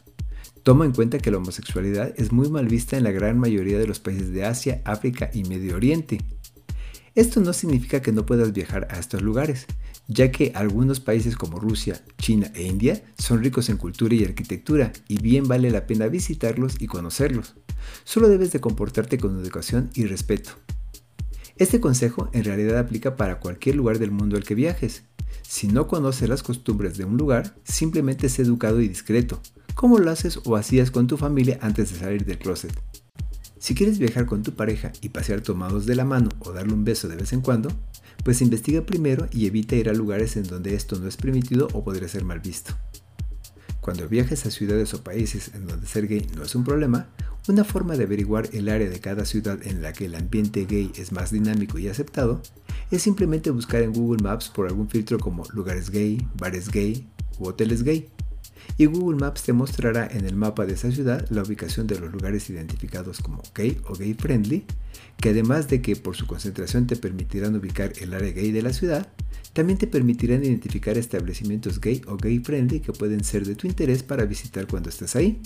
Toma 0.63 0.83
en 0.83 0.91
cuenta 0.91 1.19
que 1.19 1.31
la 1.31 1.37
homosexualidad 1.37 2.13
es 2.17 2.33
muy 2.33 2.49
mal 2.49 2.67
vista 2.67 2.97
en 2.97 3.05
la 3.05 3.11
gran 3.11 3.39
mayoría 3.39 3.79
de 3.79 3.87
los 3.87 4.01
países 4.01 4.33
de 4.33 4.43
Asia, 4.43 4.81
África 4.83 5.29
y 5.33 5.43
Medio 5.45 5.77
Oriente. 5.77 6.17
Esto 7.15 7.39
no 7.39 7.53
significa 7.53 8.01
que 8.01 8.11
no 8.11 8.25
puedas 8.25 8.51
viajar 8.51 8.87
a 8.91 8.99
estos 8.99 9.21
lugares, 9.21 9.65
ya 10.07 10.31
que 10.31 10.51
algunos 10.55 10.99
países 10.99 11.35
como 11.35 11.59
Rusia, 11.59 12.01
China 12.17 12.51
e 12.55 12.63
India 12.63 13.03
son 13.17 13.43
ricos 13.43 13.69
en 13.69 13.77
cultura 13.77 14.15
y 14.15 14.23
arquitectura 14.23 14.93
y 15.07 15.19
bien 15.19 15.47
vale 15.47 15.69
la 15.69 15.85
pena 15.85 16.07
visitarlos 16.07 16.75
y 16.79 16.87
conocerlos. 16.87 17.55
Solo 18.03 18.29
debes 18.29 18.51
de 18.51 18.61
comportarte 18.61 19.17
con 19.17 19.39
educación 19.39 19.89
y 19.93 20.05
respeto. 20.05 20.51
Este 21.57 21.79
consejo 21.79 22.29
en 22.33 22.43
realidad 22.43 22.77
aplica 22.77 23.15
para 23.15 23.39
cualquier 23.39 23.75
lugar 23.75 23.99
del 23.99 24.11
mundo 24.11 24.37
al 24.37 24.43
que 24.43 24.55
viajes. 24.55 25.03
Si 25.41 25.67
no 25.67 25.87
conoces 25.87 26.29
las 26.29 26.43
costumbres 26.43 26.97
de 26.97 27.05
un 27.05 27.17
lugar, 27.17 27.55
simplemente 27.63 28.29
sé 28.29 28.43
educado 28.43 28.81
y 28.81 28.87
discreto, 28.87 29.41
como 29.73 29.97
lo 29.97 30.11
haces 30.11 30.39
o 30.45 30.55
hacías 30.55 30.91
con 30.91 31.07
tu 31.07 31.17
familia 31.17 31.57
antes 31.61 31.91
de 31.91 31.99
salir 31.99 32.25
del 32.25 32.37
closet. 32.37 32.73
Si 33.59 33.73
quieres 33.73 33.97
viajar 33.97 34.27
con 34.27 34.43
tu 34.43 34.53
pareja 34.53 34.91
y 35.01 35.09
pasear 35.09 35.41
tomados 35.41 35.85
de 35.85 35.95
la 35.95 36.05
mano 36.05 36.29
o 36.39 36.53
darle 36.53 36.73
un 36.73 36.83
beso 36.83 37.07
de 37.07 37.15
vez 37.15 37.33
en 37.33 37.41
cuando, 37.41 37.69
pues 38.23 38.41
investiga 38.41 38.81
primero 38.81 39.27
y 39.31 39.47
evita 39.47 39.75
ir 39.75 39.89
a 39.89 39.93
lugares 39.93 40.37
en 40.37 40.43
donde 40.43 40.75
esto 40.75 40.99
no 40.99 41.07
es 41.07 41.17
permitido 41.17 41.67
o 41.73 41.83
podría 41.83 42.07
ser 42.07 42.23
mal 42.23 42.39
visto. 42.39 42.73
Cuando 43.81 44.07
viajes 44.09 44.45
a 44.45 44.51
ciudades 44.51 44.93
o 44.93 45.03
países 45.03 45.51
en 45.53 45.67
donde 45.67 45.87
ser 45.87 46.07
gay 46.07 46.27
no 46.35 46.43
es 46.43 46.55
un 46.55 46.63
problema, 46.63 47.07
una 47.47 47.63
forma 47.63 47.95
de 47.95 48.03
averiguar 48.03 48.49
el 48.51 48.67
área 48.67 48.89
de 48.89 48.99
cada 48.99 49.23
ciudad 49.23 49.59
en 49.65 49.81
la 49.81 49.93
que 49.93 50.05
el 50.05 50.15
ambiente 50.15 50.65
gay 50.65 50.91
es 50.97 51.13
más 51.13 51.31
dinámico 51.31 51.79
y 51.79 51.87
aceptado 51.87 52.41
es 52.91 53.01
simplemente 53.01 53.51
buscar 53.51 53.81
en 53.81 53.93
Google 53.93 54.21
Maps 54.21 54.49
por 54.49 54.67
algún 54.67 54.89
filtro 54.89 55.19
como 55.19 55.43
lugares 55.53 55.89
gay, 55.89 56.25
bares 56.37 56.69
gay 56.69 57.07
u 57.39 57.47
hoteles 57.47 57.83
gay 57.83 58.09
y 58.77 58.85
Google 58.85 59.17
Maps 59.17 59.43
te 59.43 59.53
mostrará 59.53 60.07
en 60.07 60.25
el 60.25 60.35
mapa 60.35 60.65
de 60.65 60.73
esa 60.73 60.91
ciudad 60.91 61.25
la 61.29 61.43
ubicación 61.43 61.87
de 61.87 61.99
los 61.99 62.11
lugares 62.11 62.49
identificados 62.49 63.19
como 63.19 63.41
gay 63.55 63.79
o 63.87 63.95
gay 63.95 64.13
friendly, 64.13 64.65
que 65.19 65.29
además 65.29 65.67
de 65.67 65.81
que 65.81 65.95
por 65.95 66.15
su 66.15 66.27
concentración 66.27 66.87
te 66.87 66.95
permitirán 66.95 67.55
ubicar 67.55 67.93
el 67.99 68.13
área 68.13 68.31
gay 68.31 68.51
de 68.51 68.61
la 68.61 68.73
ciudad, 68.73 69.11
también 69.53 69.79
te 69.79 69.87
permitirán 69.87 70.43
identificar 70.43 70.97
establecimientos 70.97 71.81
gay 71.81 72.01
o 72.07 72.17
gay 72.17 72.39
friendly 72.39 72.79
que 72.79 72.93
pueden 72.93 73.23
ser 73.23 73.45
de 73.45 73.55
tu 73.55 73.67
interés 73.67 74.03
para 74.03 74.25
visitar 74.25 74.67
cuando 74.67 74.89
estés 74.89 75.15
ahí. 75.15 75.41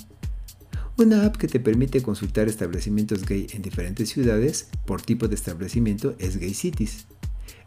Una 0.97 1.25
app 1.25 1.37
que 1.37 1.47
te 1.47 1.59
permite 1.59 2.01
consultar 2.01 2.49
establecimientos 2.49 3.25
gay 3.25 3.47
en 3.53 3.61
diferentes 3.61 4.09
ciudades 4.09 4.67
por 4.85 5.01
tipo 5.01 5.27
de 5.27 5.35
establecimiento 5.35 6.15
es 6.19 6.37
Gay 6.37 6.53
Cities. 6.53 7.07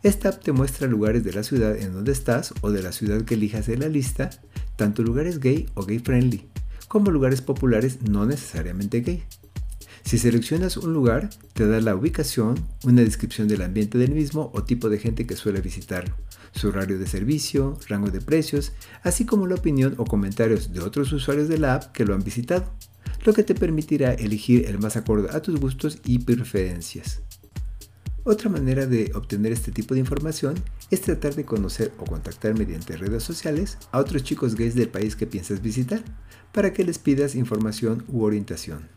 Esta 0.02 0.28
app 0.28 0.44
te 0.44 0.52
muestra 0.52 0.86
lugares 0.86 1.24
de 1.24 1.32
la 1.32 1.42
ciudad 1.42 1.76
en 1.76 1.94
donde 1.94 2.12
estás 2.12 2.52
o 2.60 2.70
de 2.70 2.82
la 2.82 2.92
ciudad 2.92 3.22
que 3.22 3.34
elijas 3.34 3.66
de 3.66 3.78
la 3.78 3.88
lista, 3.88 4.28
tanto 4.76 5.02
lugares 5.02 5.40
gay 5.40 5.66
o 5.72 5.86
gay 5.86 5.98
friendly, 5.98 6.46
como 6.88 7.10
lugares 7.10 7.40
populares 7.40 8.02
no 8.02 8.26
necesariamente 8.26 9.00
gay. 9.00 9.24
Si 10.04 10.18
seleccionas 10.18 10.76
un 10.76 10.92
lugar, 10.92 11.30
te 11.54 11.66
da 11.66 11.80
la 11.80 11.96
ubicación, 11.96 12.62
una 12.84 13.00
descripción 13.00 13.48
del 13.48 13.62
ambiente 13.62 13.96
del 13.96 14.12
mismo 14.12 14.50
o 14.52 14.62
tipo 14.62 14.90
de 14.90 14.98
gente 14.98 15.26
que 15.26 15.34
suele 15.34 15.62
visitarlo, 15.62 16.14
su 16.54 16.68
horario 16.68 16.98
de 16.98 17.06
servicio, 17.06 17.78
rango 17.88 18.10
de 18.10 18.20
precios, 18.20 18.72
así 19.02 19.24
como 19.24 19.46
la 19.46 19.54
opinión 19.54 19.94
o 19.96 20.04
comentarios 20.04 20.74
de 20.74 20.80
otros 20.80 21.10
usuarios 21.12 21.48
de 21.48 21.58
la 21.58 21.76
app 21.76 21.92
que 21.92 22.04
lo 22.04 22.14
han 22.14 22.22
visitado, 22.22 22.70
lo 23.24 23.32
que 23.32 23.44
te 23.44 23.54
permitirá 23.54 24.12
elegir 24.12 24.66
el 24.66 24.78
más 24.78 24.98
acorde 24.98 25.34
a 25.34 25.40
tus 25.40 25.58
gustos 25.58 25.98
y 26.04 26.18
preferencias. 26.18 27.22
Otra 28.24 28.50
manera 28.50 28.86
de 28.86 29.10
obtener 29.14 29.52
este 29.52 29.72
tipo 29.72 29.94
de 29.94 30.00
información 30.00 30.54
es 30.90 31.00
tratar 31.00 31.34
de 31.34 31.46
conocer 31.46 31.92
o 31.98 32.04
contactar 32.04 32.58
mediante 32.58 32.98
redes 32.98 33.22
sociales 33.22 33.78
a 33.90 34.00
otros 34.00 34.22
chicos 34.22 34.54
gays 34.54 34.74
del 34.74 34.90
país 34.90 35.16
que 35.16 35.26
piensas 35.26 35.62
visitar 35.62 36.02
para 36.52 36.74
que 36.74 36.84
les 36.84 36.98
pidas 36.98 37.34
información 37.34 38.04
u 38.08 38.22
orientación. 38.22 38.93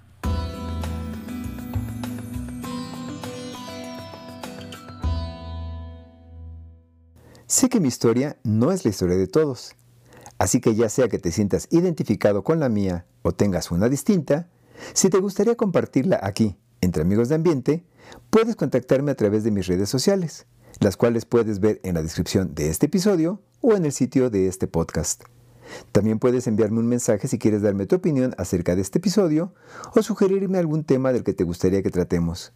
Sé 7.57 7.69
que 7.69 7.79
mi 7.79 7.87
historia 7.87 8.37
no 8.43 8.71
es 8.71 8.85
la 8.85 8.91
historia 8.91 9.17
de 9.17 9.25
todos, 9.25 9.75
así 10.37 10.61
que 10.61 10.75
ya 10.75 10.89
sea 10.89 11.07
que 11.07 11.17
te 11.17 11.31
sientas 11.31 11.67
identificado 11.71 12.43
con 12.43 12.59
la 12.59 12.69
mía 12.69 13.07
o 13.23 13.31
tengas 13.31 13.71
una 13.71 13.89
distinta, 13.89 14.47
si 14.93 15.09
te 15.09 15.17
gustaría 15.17 15.55
compartirla 15.55 16.19
aquí, 16.21 16.55
entre 16.81 17.01
amigos 17.01 17.29
de 17.29 17.35
ambiente, 17.35 17.83
puedes 18.29 18.55
contactarme 18.55 19.09
a 19.09 19.15
través 19.15 19.43
de 19.43 19.49
mis 19.49 19.65
redes 19.65 19.89
sociales, 19.89 20.45
las 20.81 20.97
cuales 20.97 21.25
puedes 21.25 21.59
ver 21.59 21.81
en 21.81 21.95
la 21.95 22.03
descripción 22.03 22.53
de 22.53 22.69
este 22.69 22.85
episodio 22.85 23.41
o 23.61 23.73
en 23.73 23.85
el 23.85 23.91
sitio 23.91 24.29
de 24.29 24.47
este 24.47 24.67
podcast. 24.67 25.23
También 25.91 26.19
puedes 26.19 26.45
enviarme 26.45 26.77
un 26.77 26.87
mensaje 26.87 27.27
si 27.27 27.39
quieres 27.39 27.63
darme 27.63 27.87
tu 27.87 27.95
opinión 27.95 28.35
acerca 28.37 28.75
de 28.75 28.83
este 28.83 28.99
episodio 28.99 29.51
o 29.95 30.03
sugerirme 30.03 30.59
algún 30.59 30.83
tema 30.83 31.11
del 31.11 31.23
que 31.23 31.33
te 31.33 31.43
gustaría 31.43 31.81
que 31.81 31.89
tratemos. 31.89 32.53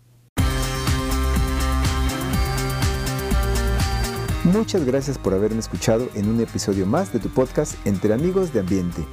Muchas 4.44 4.86
gracias 4.86 5.20
por 5.20 5.36
haberme 5.36 5.60
escuchado 5.60 6.10
en 6.16 6.28
un 6.28 6.42
episodio 6.42 6.88
más 6.88 7.14
de 7.14 7.20
tu 7.20 7.30
podcast 7.30 7.76
Entre 7.86 8.12
Amigos 8.12 8.52
de 8.52 8.62
Ambiente. 8.62 9.06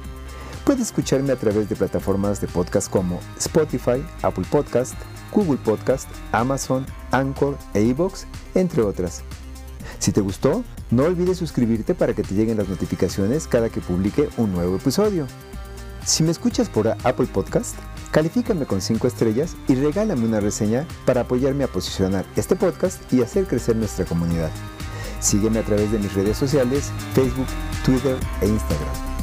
Puedes 0.65 0.87
escucharme 0.87 1.31
a 1.31 1.35
través 1.35 1.69
de 1.69 1.75
plataformas 1.75 2.41
de 2.41 2.47
podcast 2.47 2.89
como 2.89 3.19
Spotify, 3.37 4.03
Apple 4.23 4.45
Podcast, 4.49 4.95
Google 5.31 5.59
Podcast, 5.63 6.09
Amazon, 6.31 6.83
Anchor 7.11 7.55
e 7.75 7.81
iVoox, 7.83 8.25
entre 8.55 8.81
otras. 8.81 9.21
Si 9.99 10.11
te 10.11 10.19
gustó, 10.19 10.63
no 10.89 11.03
olvides 11.03 11.37
suscribirte 11.37 11.93
para 11.93 12.15
que 12.15 12.23
te 12.23 12.33
lleguen 12.33 12.57
las 12.57 12.67
notificaciones 12.67 13.47
cada 13.47 13.69
que 13.69 13.81
publique 13.81 14.29
un 14.37 14.51
nuevo 14.51 14.77
episodio. 14.77 15.27
Si 16.07 16.23
me 16.23 16.31
escuchas 16.31 16.69
por 16.69 16.87
Apple 16.87 17.27
Podcast, 17.31 17.75
califícame 18.09 18.65
con 18.65 18.81
5 18.81 19.05
estrellas 19.05 19.55
y 19.67 19.75
regálame 19.75 20.25
una 20.25 20.39
reseña 20.39 20.87
para 21.05 21.21
apoyarme 21.21 21.65
a 21.65 21.71
posicionar 21.71 22.25
este 22.35 22.55
podcast 22.55 23.13
y 23.13 23.21
hacer 23.21 23.45
crecer 23.45 23.75
nuestra 23.75 24.05
comunidad. 24.05 24.49
Sígueme 25.19 25.59
a 25.59 25.63
través 25.63 25.91
de 25.91 25.99
mis 25.99 26.13
redes 26.13 26.37
sociales, 26.37 26.91
Facebook, 27.13 27.47
Twitter 27.83 28.17
e 28.41 28.47
Instagram. 28.47 29.18